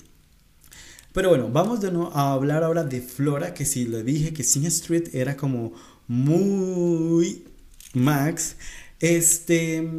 Pero 1.16 1.30
bueno, 1.30 1.48
vamos 1.50 1.80
de 1.80 1.94
nuevo 1.94 2.12
a 2.14 2.34
hablar 2.34 2.66
ahora 2.66 2.84
de 2.84 3.00
Flora, 3.00 3.54
que 3.54 3.64
si 3.64 3.86
le 3.86 4.04
dije 4.04 4.34
que 4.34 4.44
Sing 4.44 4.66
Street 4.66 5.12
era 5.14 5.38
como 5.38 5.72
muy 6.10 7.46
Max. 7.94 8.58
Este, 9.00 9.90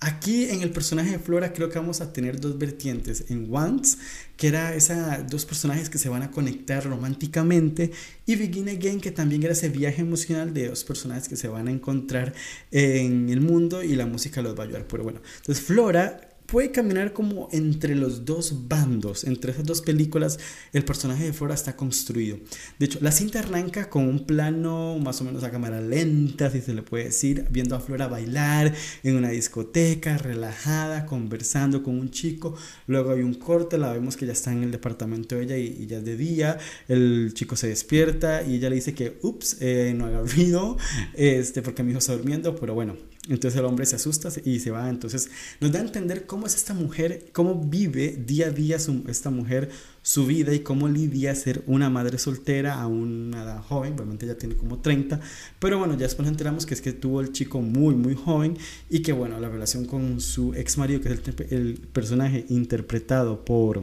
aquí 0.00 0.44
en 0.44 0.62
el 0.62 0.70
personaje 0.70 1.10
de 1.10 1.18
Flora 1.18 1.52
creo 1.52 1.68
que 1.68 1.78
vamos 1.78 2.00
a 2.00 2.14
tener 2.14 2.40
dos 2.40 2.56
vertientes. 2.56 3.26
En 3.28 3.54
Once, 3.54 3.98
que 4.38 4.48
era 4.48 4.74
esos 4.74 4.96
dos 5.28 5.44
personajes 5.44 5.90
que 5.90 5.98
se 5.98 6.08
van 6.08 6.22
a 6.22 6.30
conectar 6.30 6.82
románticamente, 6.82 7.92
y 8.24 8.36
Begin 8.36 8.70
Again, 8.70 9.02
que 9.02 9.10
también 9.10 9.42
era 9.42 9.52
ese 9.52 9.68
viaje 9.68 10.00
emocional 10.00 10.54
de 10.54 10.68
dos 10.68 10.82
personajes 10.82 11.28
que 11.28 11.36
se 11.36 11.48
van 11.48 11.68
a 11.68 11.72
encontrar 11.72 12.32
en 12.70 13.28
el 13.28 13.42
mundo 13.42 13.82
y 13.82 13.96
la 13.96 14.06
música 14.06 14.40
los 14.40 14.58
va 14.58 14.62
a 14.62 14.66
ayudar. 14.66 14.86
Pero 14.88 15.04
bueno, 15.04 15.20
entonces 15.40 15.62
Flora 15.62 16.27
puede 16.48 16.70
caminar 16.70 17.12
como 17.12 17.50
entre 17.52 17.94
los 17.94 18.24
dos 18.24 18.68
bandos, 18.68 19.24
entre 19.24 19.52
esas 19.52 19.66
dos 19.66 19.82
películas, 19.82 20.38
el 20.72 20.82
personaje 20.82 21.24
de 21.24 21.34
Flora 21.34 21.54
está 21.54 21.76
construido. 21.76 22.38
De 22.78 22.86
hecho, 22.86 22.98
la 23.02 23.12
cinta 23.12 23.40
arranca 23.40 23.90
con 23.90 24.08
un 24.08 24.24
plano 24.24 24.98
más 24.98 25.20
o 25.20 25.24
menos 25.24 25.44
a 25.44 25.50
cámara 25.50 25.82
lenta, 25.82 26.50
si 26.50 26.62
se 26.62 26.72
le 26.72 26.80
puede 26.80 27.04
decir, 27.04 27.46
viendo 27.50 27.76
a 27.76 27.80
Flora 27.80 28.08
bailar 28.08 28.74
en 29.02 29.16
una 29.16 29.28
discoteca, 29.28 30.16
relajada, 30.16 31.04
conversando 31.04 31.82
con 31.82 31.98
un 31.98 32.10
chico. 32.10 32.56
Luego 32.86 33.12
hay 33.12 33.20
un 33.20 33.34
corte, 33.34 33.76
la 33.76 33.92
vemos 33.92 34.16
que 34.16 34.24
ya 34.24 34.32
está 34.32 34.50
en 34.50 34.62
el 34.62 34.70
departamento 34.70 35.36
de 35.36 35.42
ella 35.42 35.56
y, 35.58 35.86
ya 35.86 35.98
es 35.98 36.04
de 36.06 36.16
día. 36.16 36.58
El 36.88 37.32
chico 37.34 37.56
se 37.56 37.68
despierta 37.68 38.42
y 38.42 38.54
ella 38.54 38.70
le 38.70 38.76
dice 38.76 38.94
que, 38.94 39.18
ups, 39.20 39.58
eh, 39.60 39.92
no 39.94 40.06
haga 40.06 40.22
ruido, 40.22 40.78
este, 41.14 41.60
porque 41.60 41.82
mi 41.82 41.90
hijo 41.90 41.98
está 41.98 42.16
durmiendo, 42.16 42.56
pero 42.56 42.72
bueno, 42.72 42.96
entonces 43.34 43.58
el 43.58 43.66
hombre 43.66 43.86
se 43.86 43.96
asusta 43.96 44.30
y 44.44 44.60
se 44.60 44.70
va. 44.70 44.88
Entonces 44.88 45.30
nos 45.60 45.72
da 45.72 45.80
a 45.80 45.82
entender 45.82 46.26
cómo 46.26 46.46
es 46.46 46.54
esta 46.54 46.74
mujer, 46.74 47.26
cómo 47.32 47.54
vive 47.54 48.16
día 48.26 48.46
a 48.46 48.50
día 48.50 48.78
esta 49.08 49.30
mujer 49.30 49.70
su 50.02 50.24
vida 50.24 50.54
y 50.54 50.60
cómo 50.60 50.88
lidia 50.88 51.34
ser 51.34 51.62
una 51.66 51.90
madre 51.90 52.16
soltera 52.16 52.80
a 52.80 52.86
una 52.86 53.42
edad 53.42 53.62
joven. 53.62 53.92
Obviamente 53.92 54.26
ya 54.26 54.36
tiene 54.36 54.56
como 54.56 54.78
30. 54.78 55.20
Pero 55.58 55.78
bueno, 55.78 55.94
ya 55.94 56.04
después 56.04 56.24
nos 56.24 56.32
enteramos 56.32 56.64
que 56.64 56.72
es 56.72 56.80
que 56.80 56.94
tuvo 56.94 57.20
el 57.20 57.32
chico 57.32 57.60
muy, 57.60 57.94
muy 57.94 58.14
joven 58.14 58.56
y 58.88 59.00
que 59.00 59.12
bueno, 59.12 59.38
la 59.38 59.50
relación 59.50 59.84
con 59.84 60.20
su 60.22 60.54
ex 60.54 60.78
marido, 60.78 61.02
que 61.02 61.12
es 61.12 61.52
el, 61.52 61.78
personaje 61.92 62.46
interpretado 62.48 63.44
por 63.44 63.82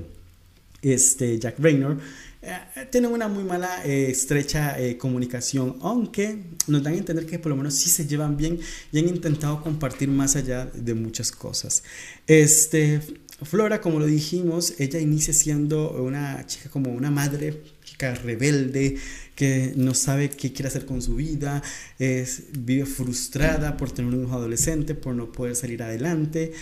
este 0.81 1.37
Jack 1.37 1.59
Raynor 1.59 1.97
eh, 2.45 2.87
tienen 2.91 3.11
una 3.11 3.27
muy 3.27 3.43
mala, 3.43 3.83
eh, 3.85 4.11
estrecha 4.11 4.79
eh, 4.79 4.97
comunicación, 4.97 5.77
aunque 5.81 6.43
nos 6.67 6.83
dan 6.83 6.93
a 6.93 6.97
entender 6.97 7.25
que 7.25 7.39
por 7.39 7.49
lo 7.49 7.55
menos 7.55 7.73
sí 7.73 7.89
se 7.89 8.05
llevan 8.05 8.37
bien 8.37 8.59
y 8.91 8.99
han 8.99 9.07
intentado 9.07 9.63
compartir 9.63 10.09
más 10.09 10.35
allá 10.35 10.67
de 10.67 10.93
muchas 10.93 11.31
cosas. 11.31 11.83
Este, 12.27 13.01
Flora, 13.41 13.81
como 13.81 13.99
lo 13.99 14.05
dijimos, 14.05 14.75
ella 14.77 14.99
inicia 14.99 15.33
siendo 15.33 15.91
una 15.91 16.45
chica 16.45 16.69
como 16.69 16.91
una 16.91 17.09
madre, 17.09 17.63
chica 17.83 18.13
rebelde, 18.13 18.97
que 19.33 19.73
no 19.75 19.95
sabe 19.95 20.29
qué 20.29 20.53
quiere 20.53 20.67
hacer 20.67 20.85
con 20.85 21.01
su 21.01 21.15
vida, 21.15 21.63
es, 21.97 22.43
vive 22.51 22.85
frustrada 22.85 23.75
por 23.75 23.91
tener 23.91 24.13
un 24.13 24.23
hijo 24.23 24.35
adolescente, 24.35 24.93
por 24.93 25.15
no 25.15 25.31
poder 25.31 25.55
salir 25.55 25.81
adelante. 25.81 26.53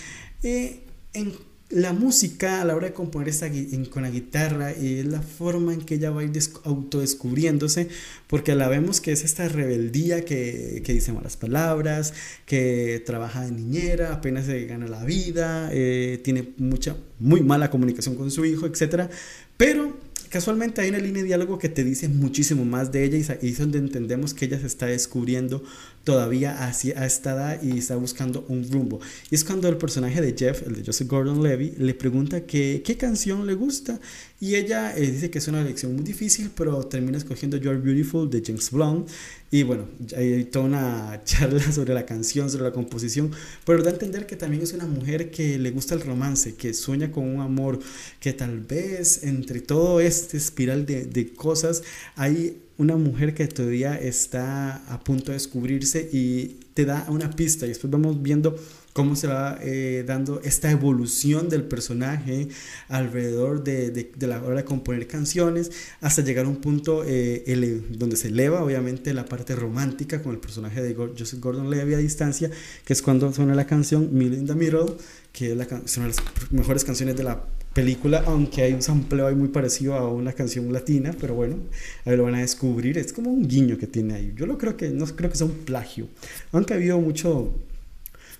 en 0.42 1.53
la 1.74 1.92
música 1.92 2.62
a 2.62 2.64
la 2.64 2.76
hora 2.76 2.86
de 2.86 2.92
componer 2.92 3.28
esta, 3.28 3.50
con 3.90 4.04
la 4.04 4.10
guitarra 4.10 4.70
es 4.70 5.04
la 5.06 5.20
forma 5.20 5.74
en 5.74 5.80
que 5.80 5.96
ella 5.96 6.10
va 6.10 6.20
a 6.20 6.24
ir 6.24 6.30
autodescubriéndose, 6.62 7.88
porque 8.28 8.54
la 8.54 8.68
vemos 8.68 9.00
que 9.00 9.10
es 9.10 9.24
esta 9.24 9.48
rebeldía 9.48 10.24
que, 10.24 10.82
dice 10.86 11.12
malas 11.12 11.36
palabras, 11.36 12.14
que 12.46 13.02
trabaja 13.04 13.44
de 13.44 13.50
niñera, 13.50 14.14
apenas 14.14 14.46
se 14.46 14.64
gana 14.66 14.86
la 14.86 15.04
vida, 15.04 15.68
eh, 15.72 16.20
tiene 16.22 16.48
mucha, 16.58 16.96
muy 17.18 17.42
mala 17.42 17.70
comunicación 17.70 18.14
con 18.14 18.30
su 18.30 18.44
hijo, 18.44 18.66
etc. 18.66 19.10
Pero 19.56 19.98
casualmente 20.28 20.80
hay 20.80 20.90
una 20.90 20.98
línea 20.98 21.22
de 21.22 21.28
diálogo 21.28 21.58
que 21.58 21.68
te 21.68 21.82
dice 21.82 22.08
muchísimo 22.08 22.64
más 22.64 22.92
de 22.92 23.04
ella 23.04 23.36
y 23.42 23.48
es 23.48 23.58
donde 23.58 23.78
entendemos 23.78 24.32
que 24.32 24.44
ella 24.44 24.60
se 24.60 24.66
está 24.66 24.86
descubriendo 24.86 25.64
todavía 26.04 26.66
hacia 26.66 27.04
esta 27.04 27.32
edad 27.32 27.62
y 27.62 27.78
está 27.78 27.96
buscando 27.96 28.44
un 28.48 28.70
rumbo. 28.70 29.00
Y 29.30 29.34
es 29.34 29.44
cuando 29.44 29.68
el 29.68 29.76
personaje 29.76 30.20
de 30.20 30.34
Jeff, 30.38 30.62
el 30.66 30.76
de 30.76 30.84
Joseph 30.84 31.08
Gordon 31.08 31.42
Levy, 31.42 31.74
le 31.78 31.94
pregunta 31.94 32.42
qué 32.42 32.96
canción 32.98 33.46
le 33.46 33.54
gusta 33.54 33.98
y 34.44 34.56
ella 34.56 34.94
eh, 34.94 35.10
dice 35.10 35.30
que 35.30 35.38
es 35.38 35.48
una 35.48 35.62
elección 35.62 35.94
muy 35.94 36.04
difícil, 36.04 36.50
pero 36.54 36.86
termina 36.86 37.16
escogiendo 37.16 37.56
You're 37.56 37.78
Beautiful 37.78 38.28
de 38.28 38.42
James 38.44 38.70
Blunt. 38.70 39.08
Y 39.50 39.62
bueno, 39.62 39.88
hay 40.14 40.44
toda 40.44 40.66
una 40.66 41.22
charla 41.24 41.72
sobre 41.72 41.94
la 41.94 42.04
canción, 42.04 42.50
sobre 42.50 42.64
la 42.64 42.72
composición, 42.72 43.30
pero 43.64 43.82
da 43.82 43.88
a 43.88 43.92
entender 43.94 44.26
que 44.26 44.36
también 44.36 44.62
es 44.62 44.74
una 44.74 44.86
mujer 44.86 45.30
que 45.30 45.58
le 45.58 45.70
gusta 45.70 45.94
el 45.94 46.02
romance, 46.02 46.56
que 46.56 46.74
sueña 46.74 47.10
con 47.10 47.24
un 47.26 47.40
amor, 47.40 47.78
que 48.20 48.34
tal 48.34 48.60
vez 48.60 49.22
entre 49.22 49.60
todo 49.60 50.00
este 50.00 50.36
espiral 50.36 50.84
de, 50.84 51.06
de 51.06 51.32
cosas 51.32 51.82
hay 52.14 52.63
una 52.78 52.96
mujer 52.96 53.34
que 53.34 53.46
todavía 53.46 53.96
está 53.96 54.76
a 54.92 55.00
punto 55.00 55.26
de 55.26 55.34
descubrirse 55.34 56.08
y 56.12 56.60
te 56.74 56.84
da 56.84 57.06
una 57.08 57.30
pista. 57.30 57.66
Y 57.66 57.68
después 57.68 57.90
vamos 57.90 58.20
viendo 58.20 58.56
cómo 58.94 59.16
se 59.16 59.26
va 59.26 59.58
eh, 59.60 60.04
dando 60.06 60.40
esta 60.42 60.70
evolución 60.70 61.48
del 61.48 61.64
personaje 61.64 62.48
alrededor 62.88 63.64
de, 63.64 63.90
de, 63.90 64.26
la 64.26 64.40
hora 64.40 64.58
de 64.58 64.64
componer 64.64 65.08
canciones 65.08 65.72
hasta 66.00 66.22
llegar 66.22 66.46
a 66.46 66.48
un 66.48 66.56
punto 66.56 67.02
eh, 67.04 67.82
donde 67.90 68.16
se 68.16 68.28
eleva 68.28 68.62
obviamente 68.62 69.12
la 69.12 69.24
parte 69.24 69.56
romántica 69.56 70.22
con 70.22 70.32
el 70.32 70.38
personaje 70.38 70.80
de 70.80 70.94
Joseph 70.94 71.40
Gordon-Levitt 71.40 71.94
a 71.96 71.98
distancia 71.98 72.50
que 72.84 72.92
es 72.92 73.02
cuando 73.02 73.32
suena 73.32 73.56
la 73.56 73.66
canción 73.66 74.10
Middle 74.12 74.38
in 74.38 74.46
the 74.46 74.54
Middle 74.54 74.94
que 75.32 75.50
es 75.50 75.56
la, 75.56 75.64
de 75.64 75.80
las 75.80 76.16
mejores 76.52 76.84
canciones 76.84 77.16
de 77.16 77.24
la 77.24 77.44
película, 77.74 78.22
aunque 78.26 78.62
hay 78.62 78.72
un 78.72 78.82
sampleo 78.82 79.26
ahí 79.26 79.34
muy 79.34 79.48
parecido 79.48 79.94
a 79.94 80.08
una 80.08 80.32
canción 80.32 80.72
latina, 80.72 81.14
pero 81.20 81.34
bueno, 81.34 81.56
ahí 82.04 82.16
lo 82.16 82.24
van 82.24 82.36
a 82.36 82.40
descubrir, 82.40 82.96
es 82.96 83.12
como 83.12 83.30
un 83.30 83.46
guiño 83.46 83.76
que 83.76 83.86
tiene 83.86 84.14
ahí. 84.14 84.32
Yo 84.36 84.46
lo 84.46 84.56
creo 84.56 84.76
que, 84.76 84.90
no 84.90 85.04
creo 85.06 85.28
que 85.28 85.36
sea 85.36 85.46
un 85.46 85.58
plagio, 85.64 86.08
aunque 86.52 86.72
ha 86.72 86.76
habido 86.76 87.00
mucho 87.00 87.52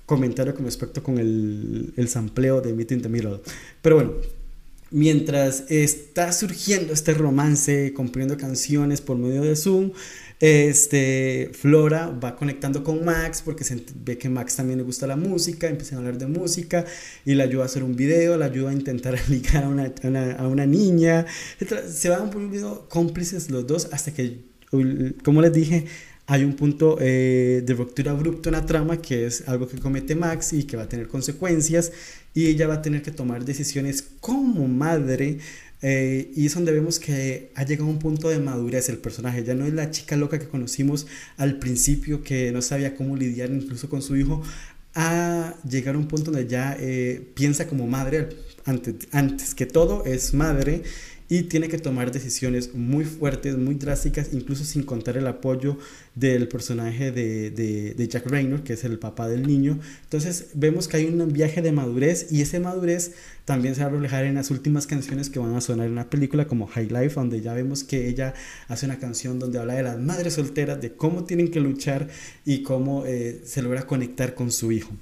comentario 0.07 0.55
con 0.55 0.65
respecto 0.65 1.03
con 1.03 1.19
el, 1.19 1.93
el 1.97 2.09
sampleo 2.09 2.61
de 2.61 2.73
Meet 2.73 2.93
in 2.93 3.03
the 3.03 3.09
Middle. 3.09 3.41
Pero 3.83 3.97
bueno, 3.97 4.13
mientras 4.95 5.65
está 5.71 6.31
surgiendo 6.31 6.93
este 6.93 7.15
romance, 7.15 7.93
componiendo 7.95 8.37
canciones 8.37 9.01
por 9.01 9.19
medio 9.19 9.43
de 9.43 9.57
Zoom, 9.57 9.91
este, 10.39 11.51
Flora 11.53 12.11
va 12.11 12.37
conectando 12.37 12.85
con 12.85 13.05
Max 13.05 13.43
porque 13.45 13.65
ve 14.05 14.19
que 14.19 14.29
Max 14.29 14.55
también 14.55 14.79
le 14.79 14.85
gusta 14.85 15.09
la 15.09 15.17
música, 15.17 15.69
empiezan 15.69 15.97
a 15.97 15.99
hablar 16.03 16.19
de 16.19 16.29
música 16.29 16.85
y 17.25 17.35
le 17.35 17.43
ayuda 17.43 17.65
a 17.65 17.67
hacer 17.67 17.83
un 17.83 17.97
video, 17.97 18.39
le 18.39 18.45
ayuda 18.45 18.71
a 18.71 18.73
intentar 18.73 19.19
ligar 19.29 19.65
a 19.65 19.69
una, 19.69 19.87
a 19.87 20.07
una, 20.07 20.33
a 20.35 20.47
una 20.47 20.65
niña. 20.65 21.27
Se 21.91 22.09
van 22.09 22.31
poniendo 22.31 22.87
cómplices 22.89 23.51
los 23.51 23.67
dos 23.67 23.89
hasta 23.91 24.15
que, 24.15 24.43
como 25.25 25.43
les 25.43 25.53
dije, 25.53 25.87
hay 26.27 26.45
un 26.45 26.55
punto 26.55 26.97
eh, 27.01 27.63
de 27.65 27.75
ruptura 27.75 28.13
abrupto 28.13 28.49
en 28.49 28.55
la 28.55 28.65
trama 28.65 29.01
que 29.03 29.27
es 29.27 29.47
algo 29.47 29.69
que 29.69 29.79
comete 29.79 30.15
Max 30.15 30.55
y 30.55 30.65
que 30.65 30.77
va 30.77 30.85
a 30.85 30.89
tener 30.89 31.09
consecuencias 31.09 31.93
y 32.33 32.47
ella 32.47 32.67
va 32.67 32.75
a 32.75 32.83
tener 32.83 33.03
que 33.03 33.11
tomar 33.11 33.45
decisiones 33.45 34.03
como 34.21 34.67
madre 34.67 35.39
eh, 35.87 36.33
y 36.35 36.47
es 36.47 36.55
donde 36.55 36.73
vemos 36.73 36.99
que 36.99 37.51
ha 37.55 37.63
llegado 37.65 37.89
a 37.89 37.93
un 37.93 37.99
punto 37.99 38.31
de 38.31 38.39
madurez 38.39 38.89
el 38.89 38.97
personaje. 38.97 39.45
Ya 39.45 39.55
no 39.55 39.67
es 39.67 39.75
la 39.75 39.91
chica 39.91 40.17
loca 40.17 40.39
que 40.39 40.49
conocimos 40.49 41.07
al 41.37 41.59
principio, 41.59 42.23
que 42.23 42.53
no 42.53 42.63
sabía 42.63 42.97
cómo 42.97 43.17
lidiar 43.17 43.51
incluso 43.51 43.91
con 43.91 44.01
su 44.01 44.17
hijo, 44.17 44.43
a 44.95 45.55
llegar 45.69 45.97
a 45.97 45.99
un 45.99 46.09
punto 46.09 46.31
donde 46.31 46.49
ya 46.49 46.75
eh, 46.81 47.23
piensa 47.35 47.67
como 47.67 47.87
madre, 47.87 48.31
antes, 48.65 48.95
antes 49.13 49.55
que 49.55 49.67
todo 49.67 50.07
es 50.07 50.33
madre 50.33 50.85
y 51.35 51.43
tiene 51.43 51.67
que 51.67 51.79
tomar 51.79 52.13
decisiones 52.13 52.75
muy 52.75 53.05
fuertes, 53.05 53.59
muy 53.59 53.75
drásticas, 53.75 54.29
incluso 54.33 54.65
sin 54.65 54.85
contar 54.85 55.17
el 55.17 55.27
apoyo 55.27 55.77
del 56.15 56.47
personaje 56.47 57.11
de, 57.11 57.51
de, 57.51 58.09
Jack 58.09 58.31
Raynor, 58.31 58.63
que 58.63 58.75
es 58.75 58.85
el 58.85 59.01
papá 59.01 59.27
del 59.27 59.45
niño. 59.45 59.81
Entonces 60.05 60.51
vemos 60.55 60.87
que 60.87 60.99
hay 60.99 61.07
un 61.07 61.33
viaje 61.33 61.61
de 61.61 61.73
madurez 61.73 62.31
y 62.31 62.41
esa 62.41 62.61
madurez 62.61 63.15
también 63.45 63.75
se 63.75 63.81
va 63.81 63.89
a 63.89 63.91
reflejar 63.91 64.27
en 64.27 64.37
las 64.37 64.53
últimas 64.53 64.87
canciones 64.87 65.29
que 65.29 65.41
van 65.41 65.57
a 65.57 65.61
sonar 65.61 65.89
en 65.89 65.97
la 65.97 66.09
película, 66.09 66.47
como 66.47 66.69
High 66.69 66.91
Life, 66.91 67.17
donde 67.17 67.41
ya 67.41 67.53
vemos 67.53 67.83
que 67.83 68.09
ella 68.09 68.35
hace 68.69 68.87
una 68.87 69.01
canción 69.01 69.41
donde 69.41 69.59
habla 69.59 69.75
de 69.75 69.83
las 69.83 69.99
madres 69.99 70.35
solteras, 70.35 70.81
de 70.81 70.93
cómo 70.93 71.25
tienen 71.25 71.51
que 71.51 71.59
luchar 71.59 72.07
y 72.45 72.63
cómo 72.63 73.07
eh, 73.07 73.41
se 73.45 73.61
logra 73.61 73.89
conectar 73.89 74.37
con 74.37 74.53
su 74.53 74.71
hijo. 74.71 74.93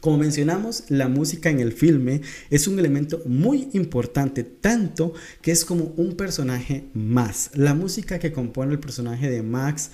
Como 0.00 0.18
mencionamos, 0.18 0.84
la 0.88 1.08
música 1.08 1.50
en 1.50 1.60
el 1.60 1.72
filme 1.72 2.20
es 2.50 2.68
un 2.68 2.78
elemento 2.78 3.20
muy 3.26 3.68
importante, 3.72 4.44
tanto 4.44 5.12
que 5.42 5.50
es 5.50 5.64
como 5.64 5.92
un 5.96 6.14
personaje 6.16 6.84
más. 6.94 7.50
La 7.54 7.74
música 7.74 8.18
que 8.18 8.32
compone 8.32 8.72
el 8.72 8.78
personaje 8.78 9.28
de 9.28 9.42
Max 9.42 9.90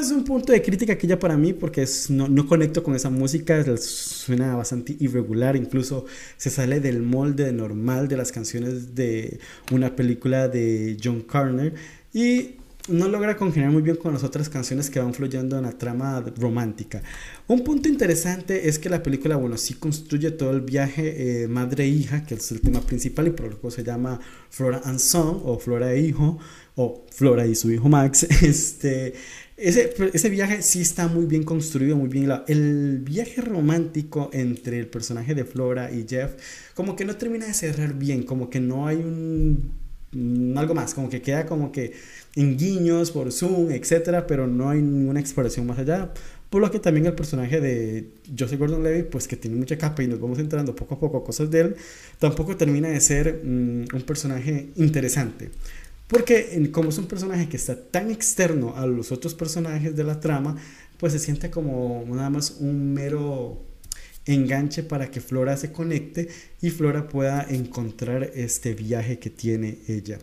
es 0.00 0.12
un 0.12 0.22
punto 0.22 0.52
de 0.52 0.62
crítica 0.62 0.96
que 0.96 1.08
ya 1.08 1.18
para 1.18 1.36
mí 1.36 1.52
porque 1.52 1.84
no, 2.08 2.46
conecto 2.46 2.84
con 2.84 2.94
esa 2.94 3.10
música, 3.10 3.64
suena 3.78 4.54
bastante 4.54 4.96
irregular, 5.00 5.56
incluso 5.56 6.06
se 6.36 6.50
sale 6.50 6.78
del 6.78 7.02
molde 7.02 7.52
normal 7.52 8.06
de 8.06 8.16
las 8.16 8.30
canciones 8.30 8.94
de 8.94 9.40
una 9.72 9.96
película 9.96 10.46
de 10.46 10.96
John 11.02 11.22
Carner 11.22 11.74
y 12.12 12.58
no 12.88 13.08
logra 13.08 13.36
congeniar 13.36 13.70
muy 13.70 13.82
bien 13.82 13.96
con 13.96 14.12
las 14.12 14.24
otras 14.24 14.48
canciones 14.48 14.90
que 14.90 14.98
van 14.98 15.14
fluyendo 15.14 15.56
en 15.56 15.62
la 15.64 15.72
trama 15.72 16.24
romántica. 16.36 17.02
Un 17.46 17.62
punto 17.62 17.88
interesante 17.88 18.68
es 18.68 18.78
que 18.78 18.88
la 18.88 19.02
película, 19.02 19.36
bueno, 19.36 19.56
sí 19.56 19.74
construye 19.74 20.32
todo 20.32 20.50
el 20.50 20.62
viaje 20.62 21.44
eh, 21.44 21.48
madre-hija, 21.48 22.24
que 22.24 22.34
es 22.34 22.50
el 22.50 22.60
tema 22.60 22.80
principal 22.80 23.28
y 23.28 23.30
por 23.30 23.50
lo 23.50 23.60
que 23.60 23.70
se 23.70 23.84
llama 23.84 24.20
Flora 24.50 24.80
and 24.84 24.98
Son 24.98 25.40
o 25.44 25.58
Flora 25.58 25.92
e 25.92 26.00
Hijo 26.00 26.38
o 26.74 27.04
Flora 27.10 27.46
y 27.46 27.54
su 27.54 27.70
hijo 27.70 27.88
Max. 27.88 28.26
Este, 28.42 29.14
ese, 29.56 29.94
ese 30.12 30.28
viaje 30.28 30.62
sí 30.62 30.80
está 30.80 31.06
muy 31.06 31.26
bien 31.26 31.44
construido, 31.44 31.96
muy 31.96 32.08
bien. 32.08 32.30
El 32.48 32.98
viaje 32.98 33.40
romántico 33.40 34.28
entre 34.32 34.78
el 34.78 34.88
personaje 34.88 35.34
de 35.34 35.44
Flora 35.44 35.92
y 35.92 36.04
Jeff, 36.08 36.32
como 36.74 36.96
que 36.96 37.04
no 37.04 37.14
termina 37.16 37.46
de 37.46 37.54
cerrar 37.54 37.94
bien, 37.94 38.24
como 38.24 38.50
que 38.50 38.58
no 38.58 38.88
hay 38.88 38.96
un 38.96 39.81
algo 40.56 40.74
más, 40.74 40.94
como 40.94 41.08
que 41.08 41.22
queda 41.22 41.46
como 41.46 41.72
que 41.72 41.92
en 42.34 42.56
guiños 42.56 43.10
por 43.10 43.32
Zoom, 43.32 43.70
etcétera, 43.70 44.26
pero 44.26 44.46
no 44.46 44.70
hay 44.70 44.82
ninguna 44.82 45.20
exploración 45.20 45.66
más 45.66 45.78
allá. 45.78 46.12
Por 46.50 46.60
lo 46.60 46.70
que 46.70 46.78
también 46.78 47.06
el 47.06 47.14
personaje 47.14 47.60
de 47.60 48.10
Joseph 48.38 48.58
Gordon 48.58 48.82
Levy, 48.82 49.04
pues 49.04 49.26
que 49.26 49.36
tiene 49.36 49.56
mucha 49.56 49.78
capa 49.78 50.02
y 50.02 50.06
nos 50.06 50.20
vamos 50.20 50.38
entrando 50.38 50.76
poco 50.76 50.96
a 50.96 51.00
poco 51.00 51.24
cosas 51.24 51.50
de 51.50 51.60
él, 51.60 51.76
tampoco 52.18 52.56
termina 52.56 52.88
de 52.88 53.00
ser 53.00 53.40
mm, 53.42 53.86
un 53.94 54.02
personaje 54.06 54.68
interesante. 54.76 55.50
Porque 56.08 56.68
como 56.72 56.90
es 56.90 56.98
un 56.98 57.06
personaje 57.06 57.48
que 57.48 57.56
está 57.56 57.74
tan 57.74 58.10
externo 58.10 58.76
a 58.76 58.86
los 58.86 59.12
otros 59.12 59.34
personajes 59.34 59.96
de 59.96 60.04
la 60.04 60.20
trama, 60.20 60.56
pues 60.98 61.14
se 61.14 61.18
siente 61.18 61.50
como 61.50 62.04
nada 62.06 62.28
más 62.28 62.58
un 62.60 62.92
mero 62.92 63.71
enganche 64.26 64.82
para 64.82 65.10
que 65.10 65.20
Flora 65.20 65.56
se 65.56 65.72
conecte 65.72 66.28
y 66.60 66.70
Flora 66.70 67.08
pueda 67.08 67.46
encontrar 67.48 68.30
este 68.34 68.74
viaje 68.74 69.18
que 69.18 69.30
tiene 69.30 69.78
ella. 69.88 70.18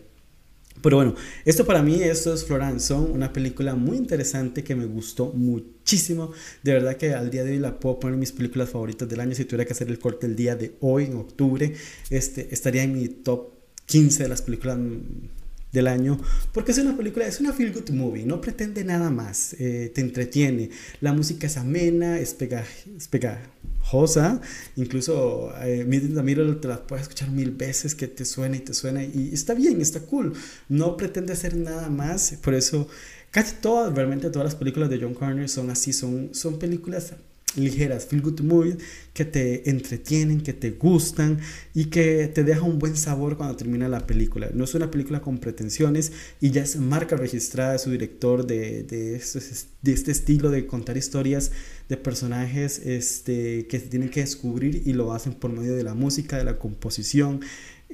Pero 0.82 0.96
bueno, 0.96 1.16
esto 1.44 1.66
para 1.66 1.82
mí, 1.82 2.02
esto 2.02 2.34
es 2.34 2.46
Florence 2.46 2.94
una 2.94 3.34
película 3.34 3.76
muy 3.76 3.98
interesante 3.98 4.64
que 4.64 4.76
me 4.76 4.86
gustó 4.86 5.34
muchísimo. 5.34 6.32
De 6.64 6.74
verdad 6.74 6.96
que 6.96 7.14
al 7.14 7.30
día 7.30 7.44
de 7.44 7.52
hoy 7.52 7.60
la 7.60 7.80
puedo 7.80 8.00
poner 8.00 8.14
en 8.14 8.22
mis 8.22 8.32
películas 8.32 8.70
favoritas 8.70 9.10
del 9.10 9.20
año. 9.20 9.36
Si 9.36 9.44
tuviera 9.44 9.66
que 9.66 9.74
hacer 9.74 9.90
el 9.90 10.00
corte 10.00 10.26
el 10.26 10.36
día 10.36 10.56
de 10.56 10.76
hoy, 10.80 11.06
en 11.06 11.18
octubre, 11.18 11.74
este, 12.10 12.48
estaría 12.52 12.84
en 12.84 12.94
mi 12.94 13.08
top 13.10 13.50
15 13.88 14.24
de 14.24 14.30
las 14.30 14.42
películas 14.42 14.78
del 15.72 15.88
año, 15.88 16.20
porque 16.52 16.72
es 16.72 16.78
una 16.80 16.98
película, 16.98 17.28
es 17.28 17.40
una 17.40 17.54
feel 17.54 17.72
good 17.72 17.90
movie, 17.92 18.26
no 18.26 18.42
pretende 18.42 18.84
nada 18.84 19.10
más, 19.12 19.54
eh, 19.60 19.92
te 19.94 20.02
entretiene, 20.02 20.72
la 21.00 21.14
música 21.14 21.48
es 21.48 21.58
amena, 21.58 22.20
es, 22.20 22.36
pegajosa, 23.10 24.42
incluso 24.76 25.54
eh, 25.62 25.86
te 26.62 26.68
la 26.68 26.88
puedes 26.88 27.04
escuchar 27.04 27.30
mil 27.30 27.52
veces 27.52 27.94
que 27.94 28.08
te 28.08 28.26
suena 28.26 28.58
y 28.58 28.62
te 28.62 28.74
suena 28.74 29.04
y 29.04 29.30
está 29.32 29.54
bien, 29.54 29.80
está 29.82 30.00
cool, 30.02 30.34
no 30.70 30.98
pretende 30.98 31.34
hacer 31.34 31.56
nada 31.56 31.90
más, 31.90 32.34
por 32.42 32.56
eso 32.56 32.88
casi 33.32 33.56
todas, 33.62 33.94
realmente 33.94 34.30
todas 34.30 34.46
las 34.46 34.56
películas 34.56 34.90
de 34.90 35.00
John 35.00 35.14
Carter 35.14 35.48
son 35.50 35.70
así, 35.70 35.94
son, 35.94 36.34
son 36.34 36.58
películas 36.58 37.14
ligeras, 37.56 38.06
feel 38.06 38.22
good 38.22 38.42
movies 38.42 38.78
que 39.14 39.26
te 39.26 39.70
entretienen, 39.70 40.42
que 40.42 40.54
te 40.54 40.72
gustan 40.72 41.40
y 41.74 41.86
que 41.86 42.28
te 42.28 42.44
deja 42.44 42.62
un 42.62 42.80
buen 42.80 42.96
sabor 42.96 43.38
cuando 43.38 43.56
termina 43.56 43.88
la 43.88 44.06
película. 44.06 44.50
No 44.54 44.64
es 44.64 44.76
una 44.76 44.92
película 44.92 45.22
con 45.22 45.40
pretensiones 45.40 46.12
y 46.40 46.52
ya 46.52 46.62
es 46.62 46.78
marca 46.78 47.16
registrada 47.16 47.74
de 47.74 47.80
su 47.80 47.92
director 47.92 48.46
de, 48.46 48.82
este, 49.16 49.40
de 49.82 49.94
este 49.94 50.12
estilo 50.12 50.52
de 50.52 50.66
contar 50.66 50.98
historias 50.98 51.52
de 51.90 51.98
personajes 51.98 52.80
este, 52.86 53.68
que 53.68 53.80
se 53.80 53.88
tienen 53.88 54.10
que 54.10 54.22
descubrir 54.22 54.84
y 54.86 54.94
lo 54.94 55.12
hacen 55.14 55.34
por 55.34 55.52
medio 55.52 55.76
de 55.76 55.84
la 55.84 55.96
música, 55.96 56.38
de 56.38 56.44
la 56.44 56.60
composición 56.60 57.42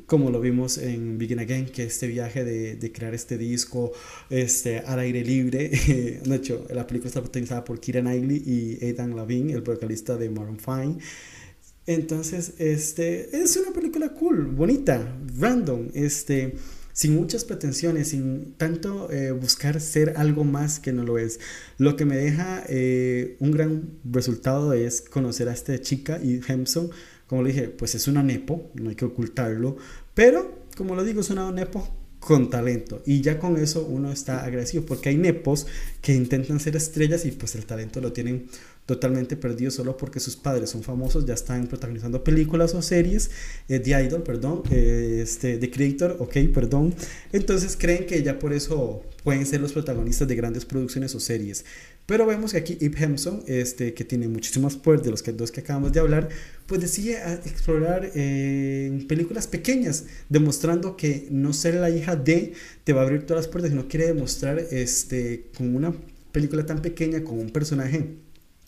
como 0.05 0.29
lo 0.29 0.41
vimos 0.41 0.77
en 0.77 1.17
Begin 1.17 1.39
Again, 1.39 1.65
que 1.67 1.83
este 1.83 2.07
viaje 2.07 2.43
de, 2.43 2.75
de 2.75 2.91
crear 2.91 3.13
este 3.13 3.37
disco 3.37 3.91
este, 4.29 4.79
al 4.79 4.99
aire 4.99 5.23
libre, 5.23 5.69
de 6.23 6.35
hecho, 6.35 6.65
la 6.73 6.85
película 6.85 7.07
está 7.07 7.21
protagonizada 7.21 7.63
por 7.63 7.79
Kira 7.79 8.01
Knightley 8.01 8.43
y 8.45 8.85
Aidan 8.85 9.15
Lavin, 9.15 9.49
el 9.49 9.61
vocalista 9.61 10.17
de 10.17 10.29
Maroon 10.29 10.59
5. 10.59 10.99
Entonces, 11.87 12.53
este, 12.57 13.37
es 13.37 13.55
una 13.57 13.71
película 13.71 14.09
cool, 14.09 14.47
bonita, 14.47 15.17
random, 15.37 15.89
este, 15.93 16.55
sin 16.93 17.13
muchas 17.13 17.43
pretensiones, 17.45 18.07
sin 18.09 18.53
tanto 18.53 19.11
eh, 19.11 19.31
buscar 19.31 19.79
ser 19.81 20.13
algo 20.15 20.43
más 20.43 20.79
que 20.79 20.93
no 20.93 21.03
lo 21.03 21.19
es. 21.19 21.39
Lo 21.77 21.95
que 21.95 22.05
me 22.05 22.15
deja 22.15 22.63
eh, 22.69 23.35
un 23.39 23.51
gran 23.51 23.99
resultado 24.03 24.73
es 24.73 25.01
conocer 25.01 25.47
a 25.47 25.53
esta 25.53 25.79
chica 25.79 26.19
y 26.23 26.39
Hemson 26.47 26.89
como 27.27 27.43
le 27.43 27.51
dije, 27.51 27.69
pues 27.69 27.95
es 27.95 28.07
una 28.07 28.23
nepo, 28.23 28.71
no 28.75 28.89
hay 28.89 28.95
que 28.95 29.05
ocultarlo, 29.05 29.77
pero 30.13 30.65
como 30.75 30.95
lo 30.95 31.03
digo, 31.03 31.21
es 31.21 31.29
una 31.29 31.51
nepo 31.51 31.87
con 32.19 32.49
talento 32.49 33.03
y 33.05 33.21
ya 33.21 33.37
con 33.37 33.55
eso 33.57 33.85
uno 33.85 34.11
está 34.11 34.43
agradecido 34.43 34.83
porque 34.85 35.09
hay 35.09 35.17
nepos 35.17 35.67
que 36.01 36.13
intentan 36.13 36.59
ser 36.59 36.75
estrellas 36.75 37.23
y 37.25 37.31
pues 37.31 37.53
el 37.53 37.65
talento 37.65 38.01
lo 38.01 38.13
tienen 38.13 38.47
totalmente 38.85 39.35
perdido 39.35 39.71
solo 39.71 39.97
porque 39.97 40.19
sus 40.19 40.35
padres 40.35 40.69
son 40.71 40.83
famosos, 40.83 41.25
ya 41.25 41.33
están 41.33 41.67
protagonizando 41.67 42.23
películas 42.23 42.73
o 42.73 42.81
series 42.81 43.31
eh, 43.67 43.79
de 43.79 44.03
Idol, 44.03 44.23
perdón, 44.23 44.63
eh, 44.69 45.21
este, 45.23 45.57
de 45.57 45.71
Creator, 45.71 46.17
ok, 46.19 46.37
perdón. 46.53 46.93
Entonces 47.31 47.75
creen 47.79 48.05
que 48.05 48.21
ya 48.21 48.37
por 48.37 48.53
eso 48.53 49.03
pueden 49.23 49.45
ser 49.45 49.61
los 49.61 49.73
protagonistas 49.73 50.27
de 50.27 50.35
grandes 50.35 50.65
producciones 50.65 51.15
o 51.15 51.19
series. 51.19 51.65
Pero 52.05 52.27
vemos 52.27 52.51
que 52.51 52.59
aquí 52.59 52.77
Ip 52.79 52.95
Hemson, 52.99 53.43
este, 53.47 53.95
que 53.95 54.05
tiene 54.05 54.27
muchísimos 54.27 54.77
poder 54.77 55.01
de 55.01 55.09
los 55.09 55.23
que, 55.23 55.31
dos 55.31 55.51
que 55.51 55.61
acabamos 55.61 55.91
de 55.91 55.99
hablar, 55.99 56.29
pues 56.67 56.81
decide 56.81 57.17
explorar 57.45 58.11
eh, 58.15 59.05
películas 59.07 59.47
pequeñas, 59.47 60.05
demostrando 60.29 60.97
que 60.97 61.27
no 61.29 61.53
ser 61.53 61.75
la 61.75 61.89
hija 61.89 62.15
de 62.15 62.53
te 62.83 62.93
va 62.93 63.01
a 63.01 63.03
abrir 63.03 63.25
todas 63.25 63.45
las 63.45 63.51
puertas, 63.51 63.71
sino 63.71 63.87
quiere 63.87 64.07
demostrar 64.07 64.59
este, 64.71 65.47
con 65.57 65.75
una 65.75 65.93
película 66.31 66.65
tan 66.65 66.81
pequeña, 66.81 67.23
con 67.23 67.39
un 67.39 67.49
personaje 67.49 68.15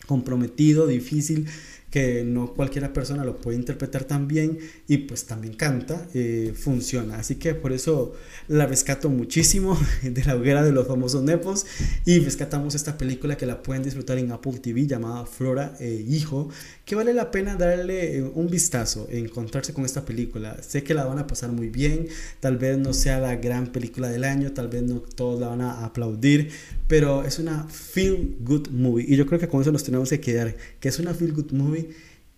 comprometido, 0.06 0.86
difícil, 0.86 1.48
que 1.90 2.22
no 2.22 2.52
cualquiera 2.52 2.92
persona 2.92 3.24
lo 3.24 3.36
puede 3.36 3.56
interpretar 3.56 4.04
tan 4.04 4.28
bien 4.28 4.58
y 4.86 4.98
pues 4.98 5.24
también 5.24 5.54
canta, 5.54 6.06
eh, 6.12 6.52
funciona. 6.54 7.18
Así 7.18 7.36
que 7.36 7.54
por 7.54 7.72
eso 7.72 8.14
la 8.46 8.66
rescato 8.66 9.08
muchísimo 9.08 9.78
de 10.02 10.24
la 10.24 10.36
hoguera 10.36 10.62
de 10.62 10.72
los 10.72 10.86
famosos 10.86 11.22
nepos 11.22 11.66
y 12.04 12.18
rescatamos 12.18 12.74
esta 12.74 12.98
película 12.98 13.36
que 13.36 13.46
la 13.46 13.62
pueden 13.62 13.82
disfrutar 13.82 14.18
en 14.18 14.30
Apple 14.32 14.58
TV 14.58 14.86
llamada 14.86 15.24
Flora 15.24 15.76
e 15.80 16.04
Hijo, 16.08 16.50
que 16.84 16.94
vale 16.94 17.14
la 17.14 17.30
pena 17.30 17.56
darle 17.56 18.18
eh, 18.18 18.22
un 18.22 18.48
vistazo, 18.48 19.06
encontrarse 19.10 19.72
con 19.72 19.84
esta 19.84 20.04
película. 20.04 20.62
Sé 20.62 20.82
que 20.82 20.94
la 20.94 21.04
van 21.04 21.18
a 21.18 21.26
pasar 21.26 21.52
muy 21.52 21.68
bien, 21.68 22.08
tal 22.40 22.58
vez 22.58 22.76
no 22.76 22.92
sea 22.92 23.18
la 23.18 23.36
gran 23.36 23.68
película 23.68 24.08
del 24.08 24.24
año, 24.24 24.52
tal 24.52 24.68
vez 24.68 24.82
no 24.82 25.00
todos 25.00 25.40
la 25.40 25.48
van 25.48 25.62
a 25.62 25.84
aplaudir, 25.84 26.50
pero 26.86 27.24
es 27.24 27.38
una 27.38 27.66
feel 27.68 28.36
good 28.40 28.68
movie 28.68 29.06
y 29.08 29.16
yo 29.16 29.26
creo 29.26 29.38
que 29.38 29.48
con 29.48 29.60
eso 29.62 29.72
nos 29.72 29.84
tenemos 29.84 30.10
que 30.10 30.20
quedar, 30.20 30.56
que 30.80 30.88
es 30.88 30.98
una 30.98 31.14
feel 31.14 31.32
good 31.32 31.52
movie 31.52 31.87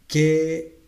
que 0.06 0.80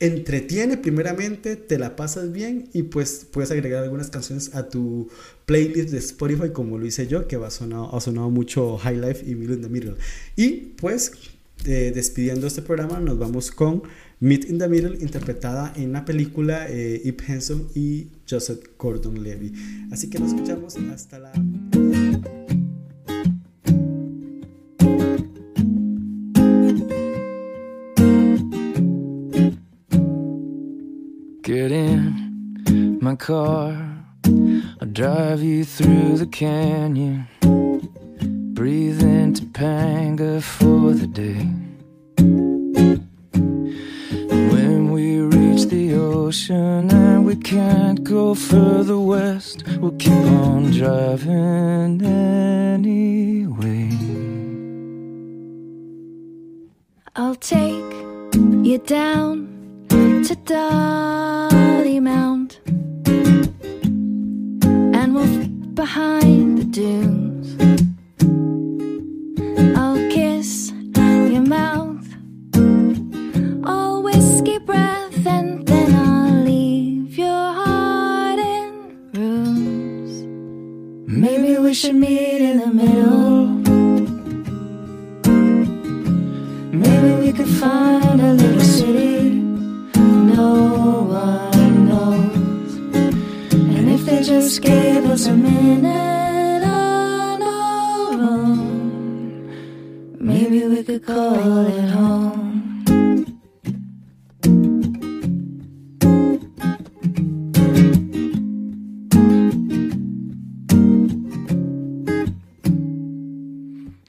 entretiene 0.00 0.76
primeramente, 0.76 1.56
te 1.56 1.78
la 1.78 1.96
pasas 1.96 2.32
bien 2.32 2.68
y 2.72 2.84
pues 2.84 3.26
puedes 3.30 3.50
agregar 3.50 3.82
algunas 3.82 4.10
canciones 4.10 4.54
a 4.54 4.68
tu 4.68 5.08
playlist 5.44 5.90
de 5.90 5.98
Spotify 5.98 6.50
como 6.52 6.78
lo 6.78 6.86
hice 6.86 7.06
yo, 7.06 7.26
que 7.26 7.38
sonado, 7.50 7.94
ha 7.94 8.00
sonado 8.00 8.30
mucho 8.30 8.78
High 8.78 9.00
Life 9.00 9.24
y 9.28 9.34
Middle 9.34 9.56
in 9.56 9.62
the 9.62 9.68
Middle. 9.68 9.94
Y 10.36 10.50
pues 10.80 11.12
eh, 11.64 11.90
despidiendo 11.92 12.46
este 12.46 12.62
programa 12.62 13.00
nos 13.00 13.18
vamos 13.18 13.50
con 13.50 13.82
Meet 14.20 14.48
in 14.50 14.58
the 14.58 14.68
Middle 14.68 14.98
interpretada 15.00 15.72
en 15.76 15.92
la 15.92 16.04
película 16.04 16.66
eh, 16.68 17.16
Henson 17.26 17.68
y 17.74 18.08
Joseph 18.28 18.60
Gordon 18.78 19.22
Levy. 19.22 19.52
Así 19.90 20.08
que 20.08 20.18
nos 20.18 20.32
escuchamos 20.32 20.76
hasta 20.76 21.18
la... 21.18 21.32
car, 33.28 33.76
I'll 34.80 34.88
drive 34.90 35.42
you 35.42 35.62
through 35.62 36.16
the 36.16 36.26
canyon. 36.26 37.26
Breathe 38.54 39.02
in 39.02 39.34
Topanga 39.34 40.42
for 40.42 40.94
the 40.94 41.06
day. 41.06 41.44
When 44.52 44.90
we 44.90 45.20
reach 45.20 45.66
the 45.66 45.92
ocean 45.92 46.90
and 46.90 47.26
we 47.26 47.36
can't 47.36 48.02
go 48.02 48.34
further 48.34 48.98
west, 48.98 49.62
we'll 49.78 49.98
keep 49.98 50.24
on 50.46 50.70
driving 50.70 52.00
anyway. 52.02 53.90
I'll 57.14 57.40
take 57.56 57.92
you 58.68 58.78
down 58.78 59.48
to 59.90 60.34
Dolly 60.46 62.00
Mount 62.00 62.37
behind 65.78 66.58
the 66.58 66.64
dunes. 66.64 67.27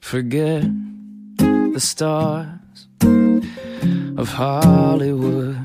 Forget 0.00 0.64
the 1.36 1.78
stars 1.78 2.88
of 4.16 4.28
Hollywood 4.28 5.56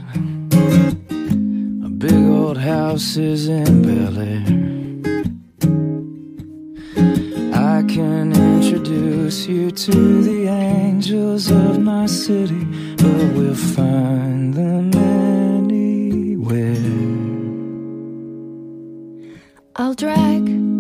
A 1.84 1.90
big 1.90 2.14
old 2.14 2.58
house 2.58 3.18
is 3.18 3.48
in 3.48 3.82
Bel 3.82 4.20
Air. 4.20 4.46
I 7.56 7.84
can 7.88 8.34
introduce 8.34 9.48
you 9.48 9.72
to 9.72 10.22
the 10.22 10.48
angels 10.48 11.50
of 11.50 11.80
my 11.80 12.06
city, 12.06 12.66
but 12.98 13.34
we'll 13.34 13.56
find 13.56 14.54
them 14.54 14.94
anywhere. 14.94 16.76
I'll 19.78 19.96
drag 19.96 20.75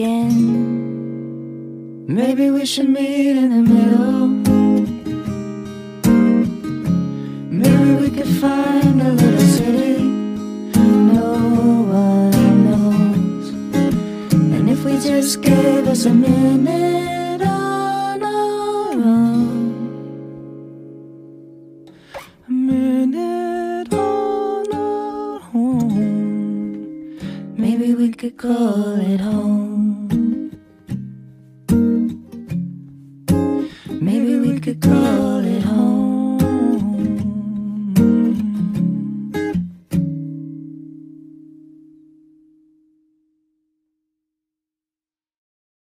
again. 0.00 0.36
Maybe 2.06 2.50
we 2.50 2.64
should 2.64 2.88
meet 2.88 3.36
in 3.36 3.50
the 3.56 3.62
middle. 3.74 4.28
Maybe 7.62 7.90
we 8.02 8.08
could 8.16 8.32
find 8.40 9.02
a 9.02 9.12
little 9.12 9.48
city 9.56 10.02
no 11.16 11.30
one 12.02 12.64
knows. 12.66 13.46
And 14.56 14.70
if 14.70 14.84
we 14.84 14.92
just 15.00 15.42
gave 15.42 15.86
us 15.86 16.06
a 16.06 16.14
minute 16.14 17.42
on 17.42 18.22
our 18.22 18.92
own. 18.92 19.58
A 22.48 22.50
minute 22.50 23.92
on 23.92 24.66
our 24.72 25.40
own. 25.54 27.18
Maybe 27.56 27.94
we 27.94 28.10
could 28.12 28.38
call 28.38 28.98
it 28.98 29.20
home. 29.20 29.69
come. 34.80 35.19